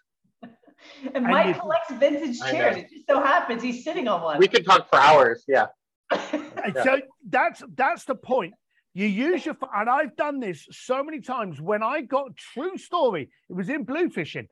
[1.15, 2.77] and Mike and collects vintage chairs.
[2.77, 4.39] It just so happens he's sitting on one.
[4.39, 5.45] We could talk for hours.
[5.49, 5.67] Yeah.
[6.13, 6.85] yeah.
[6.85, 8.55] So that's that's the point.
[8.95, 11.61] You use your and I've done this so many times.
[11.61, 14.47] When I got true story, it was in Bluefishing.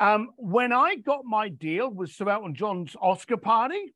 [0.00, 3.94] Um, when I got my deal with Sir Elton John's Oscar party,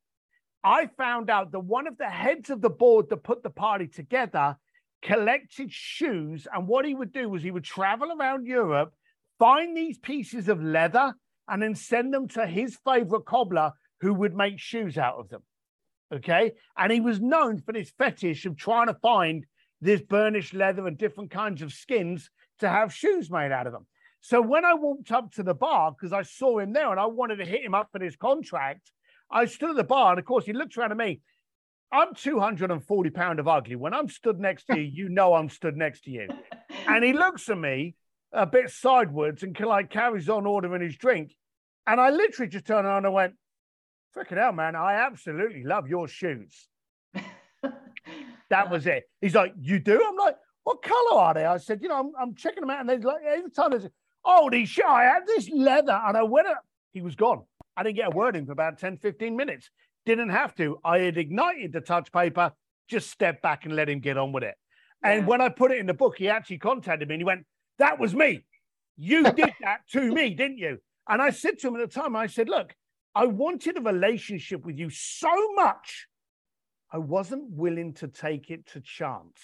[0.65, 3.87] I found out that one of the heads of the board that put the party
[3.87, 4.57] together
[5.03, 6.47] collected shoes.
[6.53, 8.93] And what he would do was he would travel around Europe,
[9.38, 11.15] find these pieces of leather,
[11.49, 15.43] and then send them to his favorite cobbler who would make shoes out of them.
[16.12, 16.53] Okay.
[16.77, 19.47] And he was known for this fetish of trying to find
[19.81, 23.87] this burnished leather and different kinds of skins to have shoes made out of them.
[24.23, 27.07] So when I walked up to the bar, because I saw him there and I
[27.07, 28.93] wanted to hit him up for his contract,
[29.29, 31.21] I stood at the bar, and of course, he looked around at me.
[31.91, 33.75] I'm 240 pound of ugly.
[33.75, 36.29] When I'm stood next to you, you know I'm stood next to you.
[36.85, 37.95] And he looks at me
[38.33, 41.33] a bit sideways and like carries on ordering his drink.
[41.87, 43.35] And I literally just turned around and went,
[44.17, 46.67] freaking hell, man, I absolutely love your shoes.
[48.51, 49.05] that was it.
[49.21, 50.05] He's like, you do?
[50.05, 51.45] I'm like, what color are they?
[51.45, 52.81] I said, you know, I'm, I'm checking them out.
[52.81, 53.87] And they're like, every time there's,
[54.51, 56.01] these shit, I had this leather.
[56.05, 57.43] And I went up, he was gone.
[57.77, 59.71] I didn't get a word in for about 10, 15 minutes.
[60.05, 60.79] Didn't have to.
[60.85, 62.53] I had ignited the touch paper,
[62.89, 64.57] just stepped back and let him get on with it.
[65.03, 65.13] Yeah.
[65.13, 67.47] And when I put it in the book, he actually contacted me and he went,
[67.79, 68.45] that was me.
[68.97, 70.79] You did that to me, didn't you?
[71.09, 72.75] And I said to him at the time, I said, look,
[73.15, 76.07] I wanted a relationship with you so much,
[76.91, 79.39] I wasn't willing to take it to chance.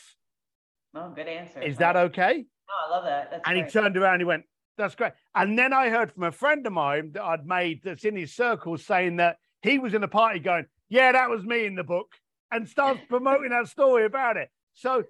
[0.94, 1.62] Oh, good answer.
[1.62, 2.44] Is that okay?
[2.70, 3.30] Oh, I love that.
[3.30, 3.64] That's and great.
[3.66, 4.44] he turned around and he went,
[4.78, 5.12] That's great.
[5.34, 8.34] And then I heard from a friend of mine that I'd made that's in his
[8.34, 11.84] circle saying that he was in a party going, Yeah, that was me in the
[11.84, 12.14] book,
[12.52, 14.48] and starts promoting that story about it.
[14.74, 15.02] So,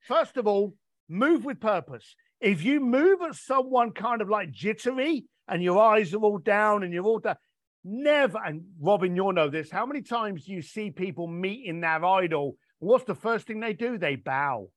[0.00, 0.74] first of all,
[1.10, 2.16] move with purpose.
[2.40, 6.82] If you move at someone kind of like jittery and your eyes are all down
[6.82, 7.36] and you're all down,
[7.84, 9.70] Never, and Robin, you'll know this.
[9.70, 12.56] How many times do you see people meeting their idol?
[12.78, 13.98] What's the first thing they do?
[13.98, 14.70] They bow.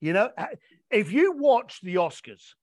[0.00, 0.46] You know, uh,
[0.90, 2.54] if you watch the Oscars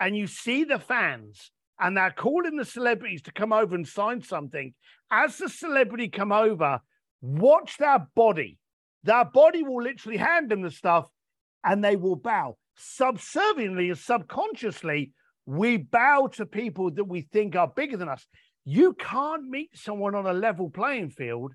[0.00, 4.22] and you see the fans and they're calling the celebrities to come over and sign
[4.22, 4.74] something,
[5.10, 6.80] as the celebrity come over,
[7.20, 8.58] watch their body.
[9.04, 11.06] Their body will literally hand them the stuff
[11.64, 12.56] and they will bow.
[12.76, 15.12] Subserviently and subconsciously,
[15.46, 18.26] we bow to people that we think are bigger than us.
[18.64, 21.52] You can't meet someone on a level playing field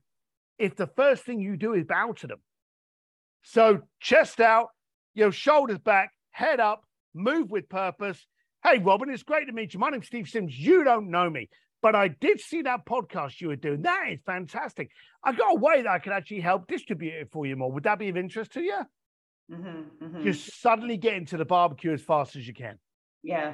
[0.57, 2.39] if the first thing you do is bow to them.
[3.43, 4.69] So chest out,
[5.13, 8.25] your shoulders back, head up, move with purpose.
[8.65, 9.79] Hey, Robin, it's great to meet you.
[9.79, 10.57] My name's Steve Sims.
[10.57, 11.49] You don't know me,
[11.83, 13.83] but I did see that podcast you were doing.
[13.83, 14.89] That is fantastic.
[15.23, 17.71] I got a way that I could actually help distribute it for you more.
[17.71, 18.79] Would that be of interest to you?
[19.51, 20.23] Mm-hmm, mm-hmm.
[20.23, 22.79] Just suddenly get into the barbecue as fast as you can.
[23.21, 23.53] Yeah.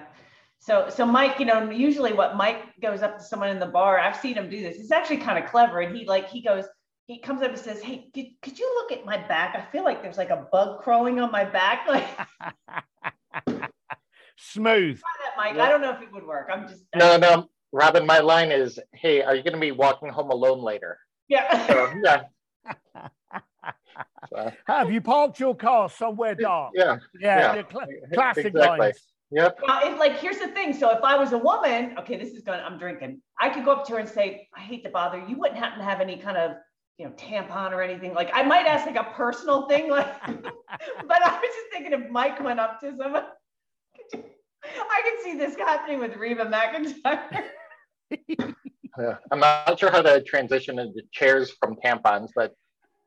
[0.60, 4.00] So, so Mike, you know, usually what Mike goes up to someone in the bar,
[4.00, 4.78] I've seen him do this.
[4.78, 5.82] It's actually kind of clever.
[5.82, 6.64] And he like, he goes,
[7.08, 9.58] he comes up and says, Hey, could, could you look at my back?
[9.58, 11.86] I feel like there's like a bug crawling on my back.
[11.90, 12.86] Like
[14.42, 15.00] smooth.
[15.00, 15.58] That, Mike.
[15.58, 16.50] I don't know if it would work.
[16.52, 17.50] I'm just no, no.
[17.72, 20.98] Robin, my line is, Hey, are you going to be walking home alone later?
[21.28, 21.68] Yeah.
[21.68, 22.24] So, yeah.
[24.30, 24.52] so.
[24.68, 26.74] Have you parked your car somewhere dark?
[26.76, 26.98] Yeah.
[27.20, 27.56] Yeah.
[27.56, 27.64] yeah.
[27.72, 28.80] Cl- classic exactly.
[28.80, 29.12] lines.
[29.32, 29.60] Yep.
[29.66, 30.74] Now, if like here's the thing.
[30.74, 32.60] So if I was a woman, okay, this is going.
[32.60, 33.22] I'm drinking.
[33.40, 35.38] I could go up to her and say, "I hate to bother you.
[35.38, 36.58] Wouldn't happen to have any kind of
[36.98, 38.14] you know tampon or anything?
[38.14, 40.06] Like I might ask like a personal thing, like.
[40.28, 43.30] but I was just thinking if Mike went up to someone, you,
[44.64, 47.44] I can see this happening with Reba McEntire.
[49.00, 52.56] yeah, I'm not sure how to transition into chairs from tampons, but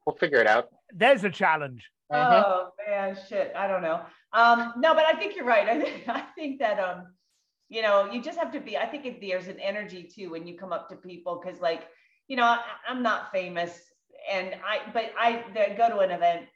[0.07, 0.69] we'll figure it out.
[0.93, 1.89] There's a challenge.
[2.13, 2.33] Mm-hmm.
[2.33, 3.53] Oh man, shit.
[3.57, 4.01] I don't know.
[4.33, 5.69] Um, no, but I think you're right.
[5.69, 7.07] I think I think that um,
[7.69, 8.77] you know, you just have to be.
[8.77, 11.89] I think if there's an energy too when you come up to people because, like,
[12.29, 13.79] you know, I, am not famous,
[14.31, 15.45] and I, but I
[15.77, 16.47] go to an event,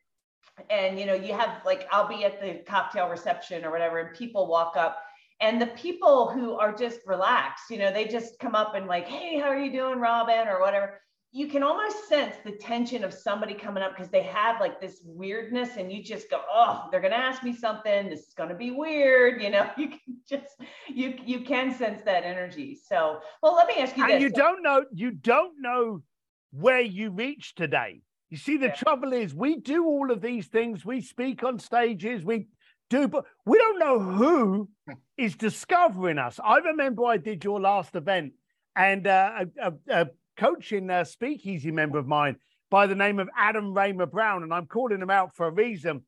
[0.70, 4.16] and you know, you have like I'll be at the cocktail reception or whatever, and
[4.16, 5.02] people walk up.
[5.40, 9.06] And the people who are just relaxed, you know, they just come up and like,
[9.06, 11.00] hey, how are you doing, Robin, or whatever.
[11.30, 15.02] You can almost sense the tension of somebody coming up because they have like this
[15.04, 18.08] weirdness and you just go oh they're going to ask me something.
[18.08, 19.70] This is going to be weird you know?
[19.76, 20.56] You can just
[20.88, 22.74] you you can sense that energy.
[22.74, 24.22] So well let me ask you and this.
[24.22, 26.02] you don't know you don't know
[26.50, 28.74] where you reach today you see the yeah.
[28.74, 32.46] trouble is we do all of these things we speak on stages we
[32.90, 34.68] do but we don't know who
[35.16, 38.32] is discovering us i remember i did your last event
[38.76, 42.36] and uh, a, a, a coaching a speakeasy member of mine
[42.70, 46.02] by the name of Adam Raymer Brown, and I'm calling him out for a reason.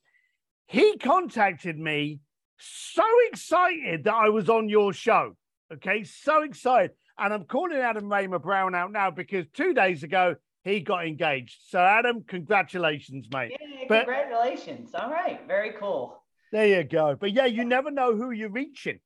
[0.66, 2.20] He contacted me
[2.58, 5.36] so excited that I was on your show.
[5.72, 6.92] Okay, so excited.
[7.18, 11.58] And I'm calling Adam Raymer Brown out now because two days ago he got engaged.
[11.68, 13.56] So, Adam, congratulations, mate.
[13.60, 14.90] Yeah, but, congratulations.
[14.94, 16.22] All right, very cool.
[16.52, 17.16] There you go.
[17.18, 18.98] But yeah, you never know who you're reaching.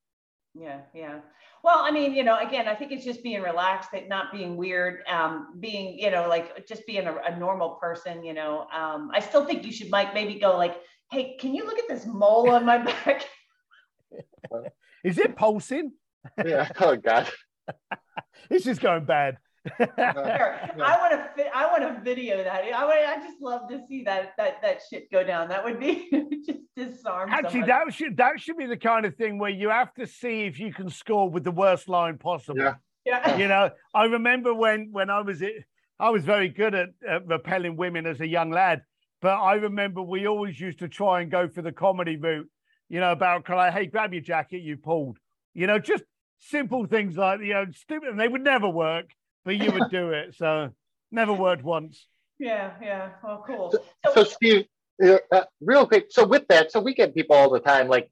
[0.55, 1.20] Yeah, yeah.
[1.62, 5.03] Well, I mean, you know, again, I think it's just being relaxed, not being weird,
[5.09, 8.66] um, being, you know, like just being a, a normal person, you know.
[8.72, 10.76] Um, I still think you should, Mike, maybe go like,
[11.11, 13.24] hey, can you look at this mole on my back?
[15.05, 15.93] Is it pulsing?
[16.45, 16.68] Yeah.
[16.81, 17.31] Oh God.
[18.49, 19.37] this is going bad.
[19.79, 22.65] I want to I want to video that.
[22.65, 25.49] I want I just love to see that that that shit go down.
[25.49, 26.11] That would be
[26.47, 27.31] just disarm.
[27.31, 30.43] Actually, that should that should be the kind of thing where you have to see
[30.43, 32.61] if you can score with the worst line possible.
[32.61, 32.75] Yeah.
[33.07, 33.37] Yeah.
[33.37, 35.65] You know, I remember when when I was it
[35.99, 38.83] I was very good at, at repelling women as a young lad,
[39.23, 42.49] but I remember we always used to try and go for the comedy route.
[42.91, 45.19] You know, about kind of, hey, grab your jacket, you pulled.
[45.55, 46.05] You know, just
[46.39, 49.07] simple things like you know, stupid, and they would never work,
[49.45, 50.34] but you would do it.
[50.36, 50.70] So
[51.11, 52.07] never worked once.
[52.38, 53.11] Yeah, yeah.
[53.22, 53.72] Well, cool.
[53.72, 54.66] So, so Steve,
[55.03, 56.07] uh, real quick.
[56.11, 58.11] So with that, so we get people all the time like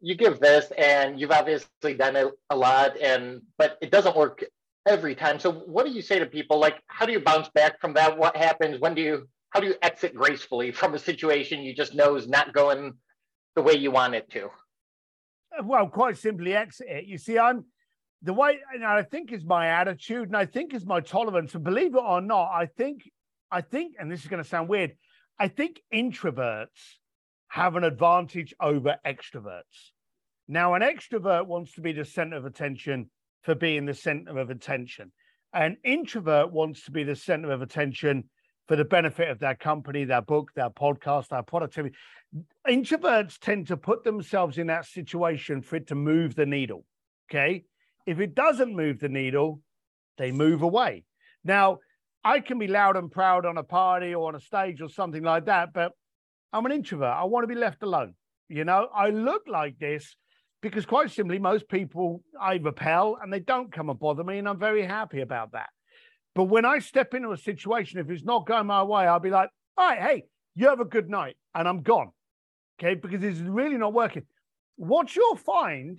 [0.00, 4.44] you give this and you've obviously done it a lot and but it doesn't work
[4.86, 7.80] every time so what do you say to people like how do you bounce back
[7.80, 11.60] from that what happens when do you how do you exit gracefully from a situation
[11.60, 12.92] you just know is not going
[13.56, 14.48] the way you want it to
[15.64, 17.64] well quite simply exit it you see i'm
[18.22, 21.64] the way and i think is my attitude and i think is my tolerance and
[21.64, 23.10] believe it or not i think
[23.50, 24.92] i think and this is going to sound weird
[25.38, 26.98] i think introverts
[27.48, 29.92] have an advantage over extroverts.
[30.48, 33.10] Now, an extrovert wants to be the center of attention
[33.42, 35.12] for being the center of attention.
[35.52, 38.24] An introvert wants to be the center of attention
[38.68, 41.94] for the benefit of their company, their book, their podcast, their productivity.
[42.68, 46.84] Introverts tend to put themselves in that situation for it to move the needle.
[47.30, 47.64] Okay.
[48.06, 49.60] If it doesn't move the needle,
[50.16, 51.04] they move away.
[51.44, 51.78] Now,
[52.24, 55.22] I can be loud and proud on a party or on a stage or something
[55.22, 55.92] like that, but
[56.52, 57.14] I'm an introvert.
[57.14, 58.14] I want to be left alone.
[58.48, 60.16] You know, I look like this
[60.62, 64.48] because quite simply, most people I repel and they don't come and bother me, and
[64.48, 65.68] I'm very happy about that.
[66.34, 69.30] But when I step into a situation, if it's not going my way, I'll be
[69.30, 72.10] like, all right, hey, you have a good night, and I'm gone.
[72.78, 74.24] Okay, because it's really not working.
[74.76, 75.98] What you'll find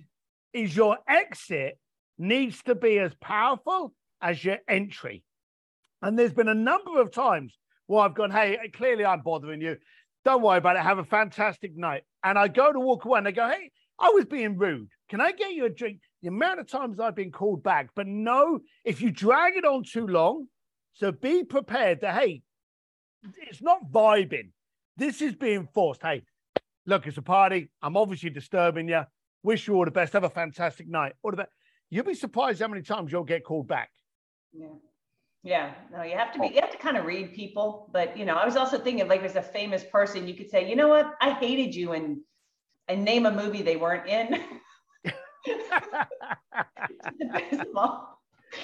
[0.52, 1.78] is your exit
[2.18, 5.22] needs to be as powerful as your entry.
[6.02, 7.56] And there's been a number of times
[7.86, 9.76] where I've gone, hey, clearly I'm bothering you.
[10.24, 10.82] Don't worry about it.
[10.82, 12.02] Have a fantastic night.
[12.22, 14.88] And I go to walk away and they go, Hey, I was being rude.
[15.08, 16.00] Can I get you a drink?
[16.22, 19.84] The amount of times I've been called back, but no, if you drag it on
[19.84, 20.46] too long,
[20.94, 22.42] so be prepared that, hey,
[23.48, 24.50] it's not vibing.
[24.96, 26.02] This is being forced.
[26.02, 26.22] Hey,
[26.86, 27.70] look, it's a party.
[27.80, 29.02] I'm obviously disturbing you.
[29.42, 30.12] Wish you all the best.
[30.12, 31.12] Have a fantastic night.
[31.22, 31.50] All the best.
[31.90, 33.90] You'll be surprised how many times you'll get called back.
[34.52, 34.66] Yeah.
[35.44, 36.50] Yeah, no, you have to be, oh.
[36.50, 37.88] you have to kind of read people.
[37.92, 40.68] But, you know, I was also thinking like as a famous person, you could say,
[40.68, 42.18] you know what, I hated you and,
[42.88, 44.30] and name a movie they weren't in.
[44.30, 44.42] like,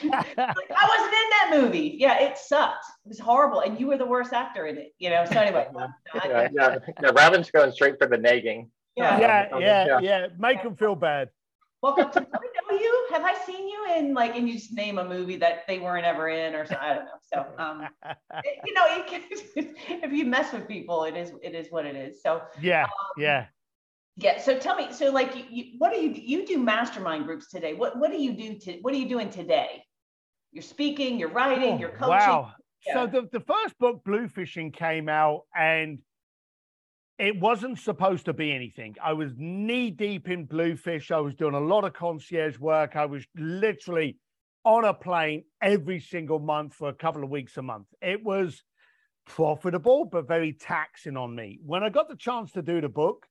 [0.02, 0.54] I
[0.88, 1.96] wasn't in that movie.
[1.98, 2.84] Yeah, it sucked.
[3.06, 3.60] It was horrible.
[3.60, 5.24] And you were the worst actor in it, you know?
[5.24, 5.68] So anyway.
[6.14, 8.70] yeah, yeah, yeah, Robin's going straight for the nagging.
[8.96, 10.00] Yeah, yeah, yeah, yeah.
[10.00, 10.26] yeah.
[10.38, 11.30] Make them feel bad.
[11.82, 12.26] Welcome to know
[12.84, 13.06] you?
[13.10, 16.04] Have I seen you in like, and you just name a movie that they weren't
[16.04, 16.78] ever in or something?
[16.80, 17.10] I don't know.
[17.32, 17.88] So, um,
[18.44, 19.22] it, you know, can,
[20.02, 22.22] if you mess with people, it is, it is what it is.
[22.22, 23.46] So, yeah, um, yeah.
[24.16, 24.40] Yeah.
[24.40, 27.74] So tell me, so like, you, you, what do you, you do mastermind groups today?
[27.74, 29.82] What, what do you do to, what are you doing today?
[30.52, 32.10] You're speaking, you're writing, oh, you're coaching.
[32.10, 32.52] Wow.
[32.86, 32.94] Yeah.
[32.94, 35.98] So the, the first book, Bluefishing, came out and
[37.18, 38.96] it wasn't supposed to be anything.
[39.02, 41.10] I was knee deep in bluefish.
[41.10, 42.96] I was doing a lot of concierge work.
[42.96, 44.18] I was literally
[44.64, 47.86] on a plane every single month for a couple of weeks a month.
[48.02, 48.62] It was
[49.26, 51.58] profitable, but very taxing on me.
[51.64, 53.26] When I got the chance to do the book,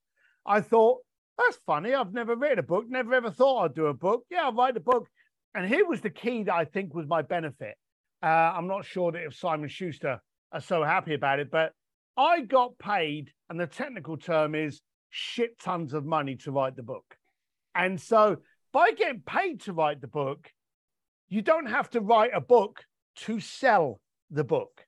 [0.46, 1.00] I thought,
[1.38, 1.94] that's funny.
[1.94, 4.24] I've never read a book, never ever thought I'd do a book.
[4.30, 5.08] Yeah, I'll write a book.
[5.56, 7.76] And here was the key that I think was my benefit.
[8.22, 10.22] Uh, I'm not sure that if Simon Schuster
[10.52, 11.74] are so happy about it, but
[12.18, 16.84] I got paid, and the technical term is shit tons of money to write the
[16.84, 17.16] book.
[17.76, 18.38] And so
[18.72, 20.50] by getting paid to write the book,
[21.30, 22.84] you don't have to write a book
[23.16, 24.00] to sell
[24.30, 24.86] the book.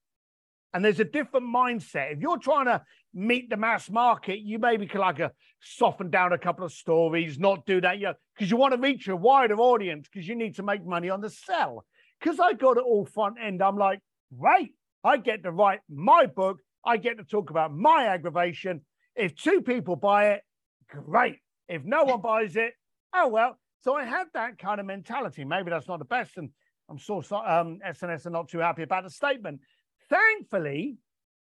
[0.74, 2.14] And there's a different mindset.
[2.14, 6.34] If you're trying to meet the mass market, you maybe can like a soften down
[6.34, 9.56] a couple of stories, not do that, you because you want to reach a wider
[9.56, 11.86] audience because you need to make money on the sell.
[12.20, 14.00] Because I got it all front end, I'm like,
[14.38, 14.70] right,
[15.04, 18.82] I get to write my book I get to talk about my aggravation.
[19.16, 20.42] If two people buy it,
[20.90, 21.40] great.
[21.68, 22.74] If no one buys it,
[23.14, 23.58] oh well.
[23.84, 25.44] So I had that kind of mentality.
[25.46, 26.50] Maybe that's not the best, and
[26.90, 29.62] I'm sure um, SNS are not too happy about the statement.
[30.10, 30.98] Thankfully,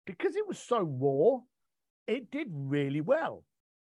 [0.06, 1.40] because it was so raw,
[2.08, 3.44] it did really well,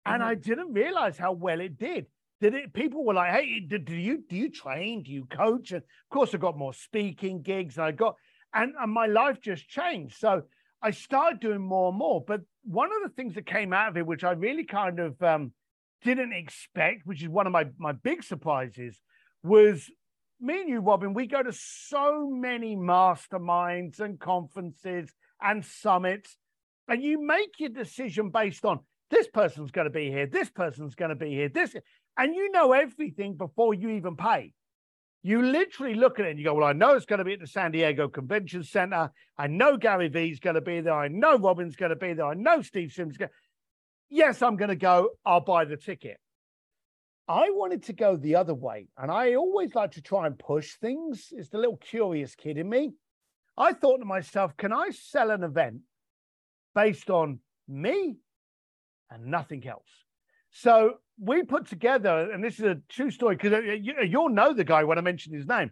[0.04, 0.30] and mm-hmm.
[0.30, 2.06] I didn't realize how well it did.
[2.40, 2.72] Did it?
[2.72, 5.02] People were like, "Hey, do, do you do you train?
[5.02, 8.16] Do you coach?" And of course, I got more speaking gigs, and I got,
[8.54, 10.18] and, and my life just changed.
[10.18, 10.42] So
[10.82, 12.22] I started doing more and more.
[12.26, 15.22] But one of the things that came out of it, which I really kind of
[15.22, 15.52] um,
[16.02, 19.00] didn't expect, which is one of my, my big surprises,
[19.42, 19.90] was
[20.40, 26.36] me and you, Robin, we go to so many masterminds and conferences and summits,
[26.88, 30.94] and you make your decision based on this person's going to be here, this person's
[30.94, 31.74] going to be here, this,
[32.16, 34.52] and you know everything before you even pay.
[35.22, 37.34] You literally look at it and you go, Well, I know it's going to be
[37.34, 39.10] at the San Diego Convention Center.
[39.36, 40.94] I know Gary Vee's going to be there.
[40.94, 42.26] I know Robin's going to be there.
[42.26, 43.16] I know Steve Sims.
[43.16, 43.30] Going...
[44.08, 45.10] Yes, I'm going to go.
[45.24, 46.18] I'll buy the ticket.
[47.28, 48.88] I wanted to go the other way.
[48.96, 51.28] And I always like to try and push things.
[51.30, 52.92] It's the little curious kid in me.
[53.56, 55.82] I thought to myself, can I sell an event
[56.74, 58.16] based on me
[59.10, 59.86] and nothing else?
[60.50, 64.52] So we put together, and this is a true story because uh, you, will know
[64.52, 65.70] the guy when I mention his name.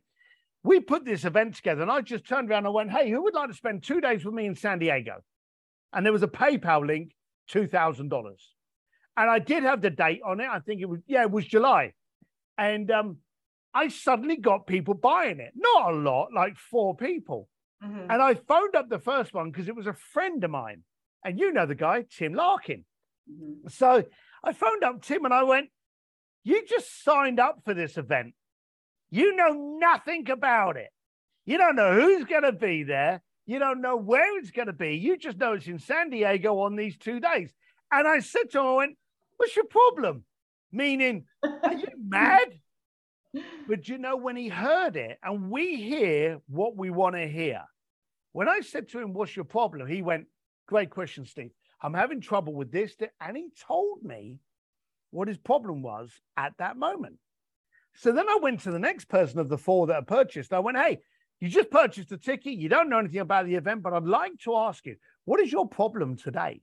[0.62, 3.35] We put this event together, and I just turned around and went, "Hey, who would
[3.35, 5.22] like to spend two days with me in San Diego?"
[5.93, 7.12] And there was a PayPal link,
[7.49, 8.55] two thousand dollars,
[9.16, 10.49] and I did have the date on it.
[10.49, 11.93] I think it was yeah, it was July,
[12.59, 13.18] and um,
[13.72, 15.53] I suddenly got people buying it.
[15.55, 17.49] Not a lot, like four people.
[17.83, 18.11] Mm-hmm.
[18.11, 20.83] And I phoned up the first one because it was a friend of mine,
[21.24, 22.85] and you know the guy, Tim Larkin.
[23.31, 23.68] Mm-hmm.
[23.68, 24.05] So
[24.49, 25.68] I phoned up Tim and I went,
[26.42, 28.32] You just signed up for this event.
[29.11, 30.88] You know nothing about it.
[31.44, 33.22] You don't know who's going to be there.
[33.44, 34.96] You don't know where it's going to be.
[34.96, 37.53] You just know it's in San Diego on these two days.
[37.92, 38.96] And I said to him, I went,
[39.36, 40.24] What's your problem?
[40.72, 42.49] Meaning, are you mad?
[43.68, 47.62] But you know, when he heard it, and we hear what we want to hear.
[48.32, 49.88] When I said to him, What's your problem?
[49.88, 50.26] He went,
[50.66, 51.51] Great question, Steve.
[51.81, 52.95] I'm having trouble with this.
[53.20, 54.39] And he told me
[55.11, 57.18] what his problem was at that moment.
[57.95, 60.53] So then I went to the next person of the four that I purchased.
[60.53, 60.99] I went, hey,
[61.41, 62.55] you just purchased a ticket.
[62.55, 65.53] You don't know anything about the event, but I'd like to ask you, what is
[65.53, 66.61] your problem today?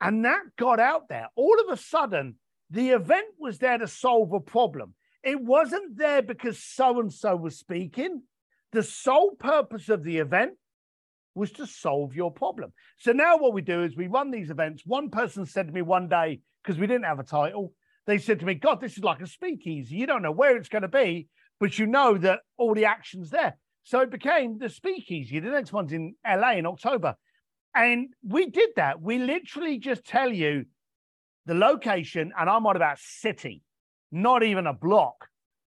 [0.00, 1.28] And that got out there.
[1.34, 2.36] All of a sudden,
[2.70, 4.94] the event was there to solve a problem.
[5.24, 8.22] It wasn't there because so and so was speaking.
[8.72, 10.52] The sole purpose of the event
[11.38, 12.72] was to solve your problem.
[12.98, 14.82] So now what we do is we run these events.
[14.84, 17.72] One person said to me one day, because we didn't have a title,
[18.06, 19.96] they said to me, God, this is like a speakeasy.
[19.96, 21.28] You don't know where it's going to be,
[21.60, 23.56] but you know that all the action's there.
[23.84, 25.40] So it became the speakeasy.
[25.40, 27.14] The next one's in LA in October.
[27.74, 29.00] And we did that.
[29.00, 30.66] We literally just tell you
[31.46, 33.62] the location, and I'm on about city,
[34.10, 35.28] not even a block.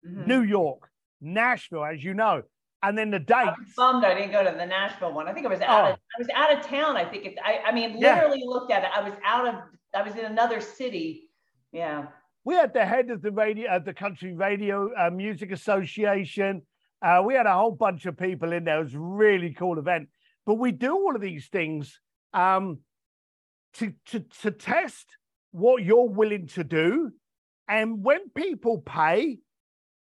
[0.06, 0.28] Mm-hmm.
[0.28, 0.88] New York,
[1.20, 2.42] Nashville, as you know
[2.86, 3.34] and then the date.
[3.34, 5.26] I was bummed I didn't go to the Nashville one.
[5.26, 5.84] I think I was out.
[5.84, 5.92] Oh.
[5.92, 6.96] Of, I was out of town.
[6.96, 7.36] I think it.
[7.44, 8.46] I, I mean, literally yeah.
[8.46, 8.90] looked at it.
[8.94, 9.54] I was out of.
[9.94, 11.28] I was in another city.
[11.72, 12.06] Yeah.
[12.44, 16.62] We had the head of the radio, uh, the Country Radio uh, Music Association.
[17.02, 18.78] Uh, we had a whole bunch of people in there.
[18.80, 20.08] It was a really cool event.
[20.46, 21.98] But we do all of these things
[22.32, 22.78] um,
[23.74, 25.06] to, to to test
[25.50, 27.10] what you're willing to do,
[27.68, 29.38] and when people pay,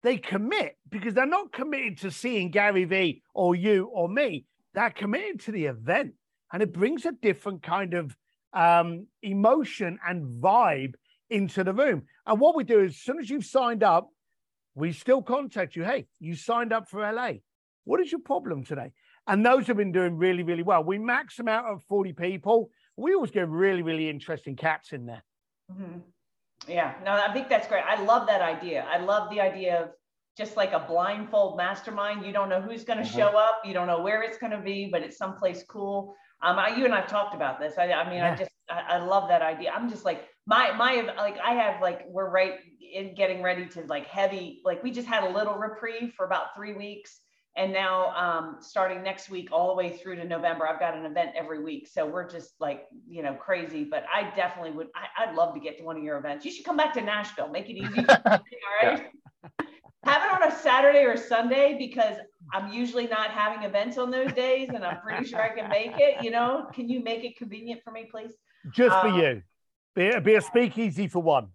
[0.05, 4.45] they commit because they're not committed to seeing Gary Vee or you or me.
[4.73, 6.13] They're committed to the event.
[6.53, 8.15] And it brings a different kind of
[8.53, 10.93] um, emotion and vibe
[11.29, 12.03] into the room.
[12.27, 14.09] And what we do is, as soon as you've signed up,
[14.75, 15.83] we still contact you.
[15.83, 17.31] Hey, you signed up for LA.
[17.85, 18.91] What is your problem today?
[19.27, 20.83] And those have been doing really, really well.
[20.83, 22.69] We max them out at 40 people.
[22.95, 25.23] We always get really, really interesting cats in there.
[25.71, 25.99] Mm-hmm.
[26.67, 27.83] Yeah, no, I think that's great.
[27.87, 28.85] I love that idea.
[28.89, 29.89] I love the idea of
[30.37, 32.25] just like a blindfold mastermind.
[32.25, 33.17] You don't know who's going to mm-hmm.
[33.17, 33.61] show up.
[33.63, 36.15] You don't know where it's going to be, but it's someplace cool.
[36.41, 37.77] Um, I, you and I've talked about this.
[37.77, 38.33] I, I mean, yeah.
[38.33, 39.71] I just, I, I, love that idea.
[39.71, 42.55] I'm just like my, my, like I have like, we're right
[42.93, 46.55] in getting ready to like heavy, like we just had a little reprieve for about
[46.55, 47.21] three weeks.
[47.57, 51.05] And now um, starting next week, all the way through to November, I've got an
[51.05, 51.87] event every week.
[51.87, 55.61] So we're just like, you know, crazy, but I definitely would, I, would love to
[55.61, 56.43] get to one of your events.
[56.43, 58.05] You should come back to Nashville, make it easy.
[58.25, 58.39] all
[58.81, 59.05] right.
[60.03, 62.17] Have it on a Saturday or Sunday because
[62.51, 65.93] I'm usually not having events on those days and I'm pretty sure I can make
[65.97, 66.23] it.
[66.23, 68.33] You know, can you make it convenient for me, please?
[68.71, 69.41] Just um, for you.
[69.95, 71.47] Be, be a speakeasy for one.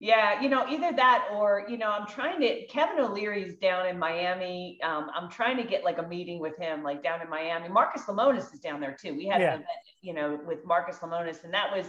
[0.00, 3.98] Yeah, you know, either that or, you know, I'm trying to, Kevin O'Leary's down in
[3.98, 4.78] Miami.
[4.82, 7.68] Um, I'm trying to get like a meeting with him, like down in Miami.
[7.68, 9.14] Marcus Lemonis is down there too.
[9.14, 9.48] We had yeah.
[9.48, 9.68] an event,
[10.00, 11.86] you know, with Marcus Lemonis, and that was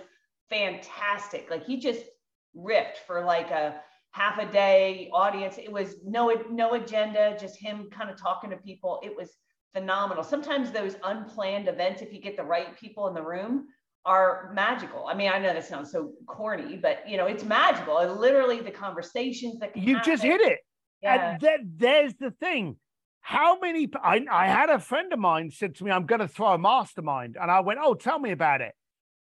[0.50, 1.50] fantastic.
[1.50, 2.04] Like he just
[2.54, 3.82] ripped for like a,
[4.12, 5.58] half a day audience.
[5.58, 9.00] It was no no agenda, just him kind of talking to people.
[9.04, 9.38] It was
[9.74, 10.24] phenomenal.
[10.24, 13.68] Sometimes those unplanned events, if you get the right people in the room,
[14.06, 15.06] are magical.
[15.08, 18.00] I mean, I know that sounds so corny, but you know, it's magical.
[18.00, 20.12] And literally the conversations that you happen.
[20.12, 20.60] just hit it.
[21.02, 21.32] Yeah.
[21.34, 22.78] And that, there's the thing.
[23.22, 23.90] How many?
[24.04, 26.58] I, I had a friend of mine said to me, "I'm going to throw a
[26.58, 28.74] mastermind," and I went, "Oh, tell me about it."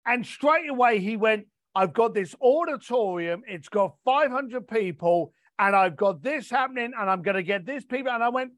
[0.06, 5.96] And straight away he went, I've got this auditorium, it's got 500 people, and I've
[5.96, 8.12] got this happening, and I'm going to get this people.
[8.12, 8.52] And I went,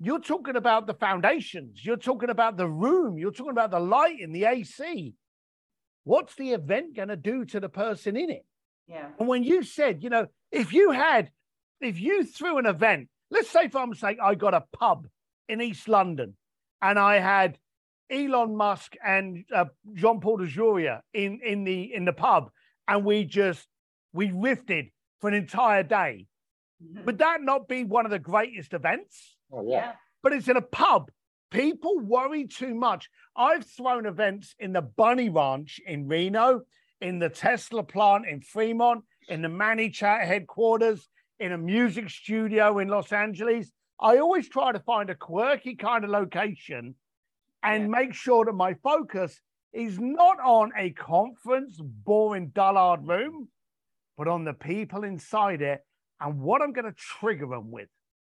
[0.00, 4.32] You're talking about the foundations, you're talking about the room, you're talking about the lighting,
[4.32, 5.14] the AC.
[6.08, 8.46] What's the event going to do to the person in it?
[8.86, 9.08] Yeah.
[9.18, 11.30] And when you said, you know, if you had
[11.82, 15.06] if you threw an event, let's say for argument's sake, I got a pub
[15.50, 16.34] in East London
[16.80, 17.58] and I had
[18.10, 22.50] Elon Musk and uh, Jean Paul Jourier in, in the in the pub,
[22.86, 23.66] and we just
[24.14, 24.90] we riffed
[25.20, 26.26] for an entire day.
[26.82, 27.04] Mm-hmm.
[27.04, 29.36] Would that not be one of the greatest events?
[29.52, 29.92] Oh yeah.
[30.22, 31.10] But it's in a pub.
[31.50, 33.08] People worry too much.
[33.36, 36.62] I've thrown events in the Bunny Ranch in Reno,
[37.00, 42.88] in the Tesla plant in Fremont, in the ManyChat headquarters, in a music studio in
[42.88, 43.70] Los Angeles.
[44.00, 46.94] I always try to find a quirky kind of location
[47.62, 47.88] and yeah.
[47.88, 49.40] make sure that my focus
[49.72, 53.48] is not on a conference, boring, dullard room,
[54.16, 55.84] but on the people inside it
[56.20, 57.88] and what I'm going to trigger them with.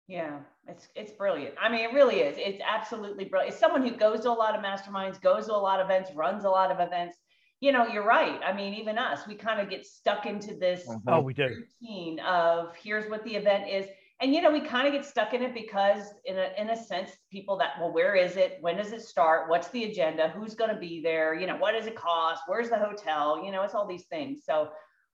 [0.08, 1.56] Yeah, it's it's brilliant.
[1.62, 2.36] I mean, it really is.
[2.38, 3.54] It's absolutely brilliant.
[3.54, 6.12] It's someone who goes to a lot of masterminds, goes to a lot of events,
[6.16, 7.18] runs a lot of events.
[7.60, 8.40] You know, you're right.
[8.46, 11.10] I mean, even us, we kind of get stuck into this mm-hmm.
[11.10, 11.64] oh, we do.
[11.82, 13.88] routine of here's what the event is
[14.20, 16.76] and you know we kind of get stuck in it because in a, in a
[16.76, 20.56] sense people that well where is it when does it start what's the agenda who's
[20.56, 23.64] going to be there you know what does it cost where's the hotel you know
[23.64, 24.70] it's all these things so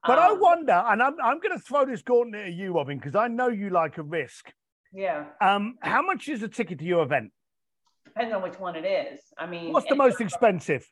[0.06, 2.98] but um, i wonder and i'm, I'm going to throw this gauntlet at you robin
[2.98, 4.52] because i know you like a risk
[4.94, 7.32] yeah um how much is a ticket to your event
[8.06, 10.88] depends on which one it is i mean what's the most expensive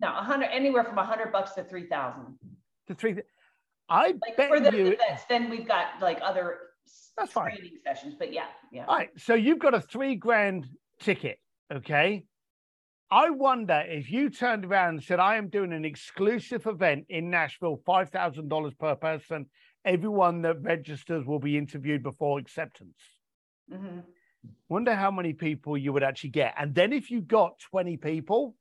[0.00, 2.38] no 100 anywhere from 100 bucks to 3000
[2.88, 3.16] to 3
[3.88, 6.56] I like bet for the you, events, then we've got like other
[7.16, 7.52] that's fine.
[7.52, 8.86] training sessions, but yeah, yeah.
[8.86, 9.10] All right.
[9.18, 10.68] So you've got a three grand
[11.00, 11.38] ticket.
[11.72, 12.24] Okay.
[13.10, 17.28] I wonder if you turned around and said, I am doing an exclusive event in
[17.28, 19.46] Nashville, $5,000 per person.
[19.84, 22.96] Everyone that registers will be interviewed before acceptance.
[23.70, 24.00] Mm-hmm.
[24.68, 26.54] Wonder how many people you would actually get.
[26.56, 28.54] And then if you got 20 people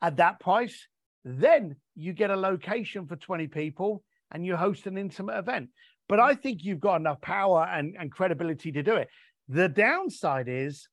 [0.00, 0.88] at that price,
[1.24, 5.68] then you get a location for 20 people and you host an intimate event.
[6.08, 9.08] But I think you've got enough power and, and credibility to do it.
[9.48, 10.88] The downside is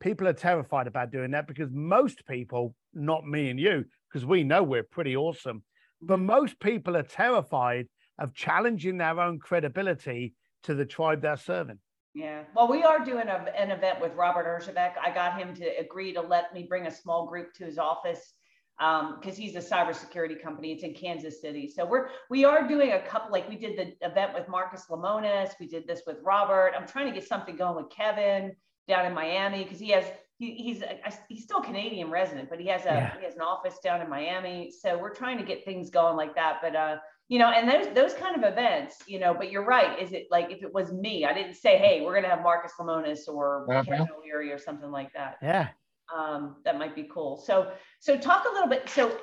[0.00, 4.44] people are terrified about doing that because most people, not me and you, because we
[4.44, 5.62] know we're pretty awesome,
[6.00, 6.26] but mm-hmm.
[6.26, 7.86] most people are terrified
[8.18, 10.34] of challenging their own credibility
[10.64, 11.78] to the tribe they're serving.
[12.18, 12.42] Yeah.
[12.52, 14.94] Well, we are doing a, an event with Robert Herjavec.
[15.00, 18.32] I got him to agree to let me bring a small group to his office
[18.76, 20.72] because um, he's a cybersecurity company.
[20.72, 21.70] It's in Kansas City.
[21.70, 25.50] So we're we are doing a couple like we did the event with Marcus Lemonis.
[25.60, 26.72] We did this with Robert.
[26.76, 28.50] I'm trying to get something going with Kevin
[28.88, 30.04] down in Miami because he has
[30.40, 30.98] he, he's a,
[31.28, 33.16] he's still Canadian resident, but he has a yeah.
[33.16, 34.72] he has an office down in Miami.
[34.72, 36.58] So we're trying to get things going like that.
[36.62, 36.96] But uh,
[37.28, 39.34] you know, and those those kind of events, you know.
[39.34, 40.00] But you're right.
[40.00, 42.72] Is it like if it was me, I didn't say, hey, we're gonna have Marcus
[42.78, 43.84] Lemonis or uh-huh.
[43.84, 45.36] Kevin O'Leary or something like that.
[45.42, 45.68] Yeah
[46.14, 47.36] um, that might be cool.
[47.36, 47.70] So,
[48.00, 48.88] so talk a little bit.
[48.88, 49.18] So,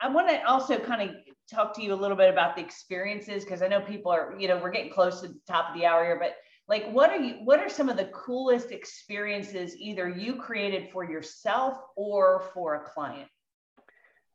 [0.00, 1.16] I want to also kind of
[1.50, 4.48] talk to you a little bit about the experiences because I know people are, you
[4.48, 6.36] know, we're getting close to the top of the hour here, but
[6.68, 7.34] like, what are you?
[7.44, 12.90] What are some of the coolest experiences either you created for yourself or for a
[12.90, 13.28] client?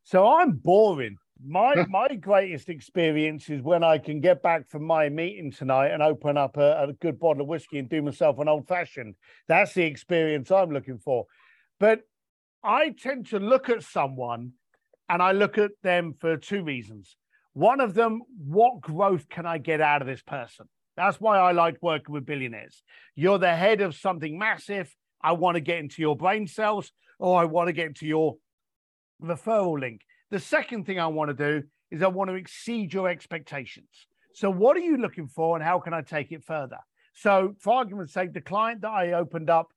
[0.03, 1.17] So I'm boring.
[1.43, 6.01] My my greatest experience is when I can get back from my meeting tonight and
[6.01, 9.15] open up a, a good bottle of whiskey and do myself an old fashioned.
[9.47, 11.25] That's the experience I'm looking for.
[11.79, 12.01] But
[12.63, 14.53] I tend to look at someone
[15.09, 17.15] and I look at them for two reasons.
[17.53, 20.67] One of them, what growth can I get out of this person?
[20.97, 22.83] That's why I like working with billionaires.
[23.15, 24.93] You're the head of something massive.
[25.21, 28.35] I want to get into your brain cells or I want to get into your
[29.21, 30.01] referral link.
[30.31, 34.07] The second thing I want to do is I want to exceed your expectations.
[34.33, 36.79] So, what are you looking for and how can I take it further?
[37.13, 39.67] So, for argument's sake, the client that I opened up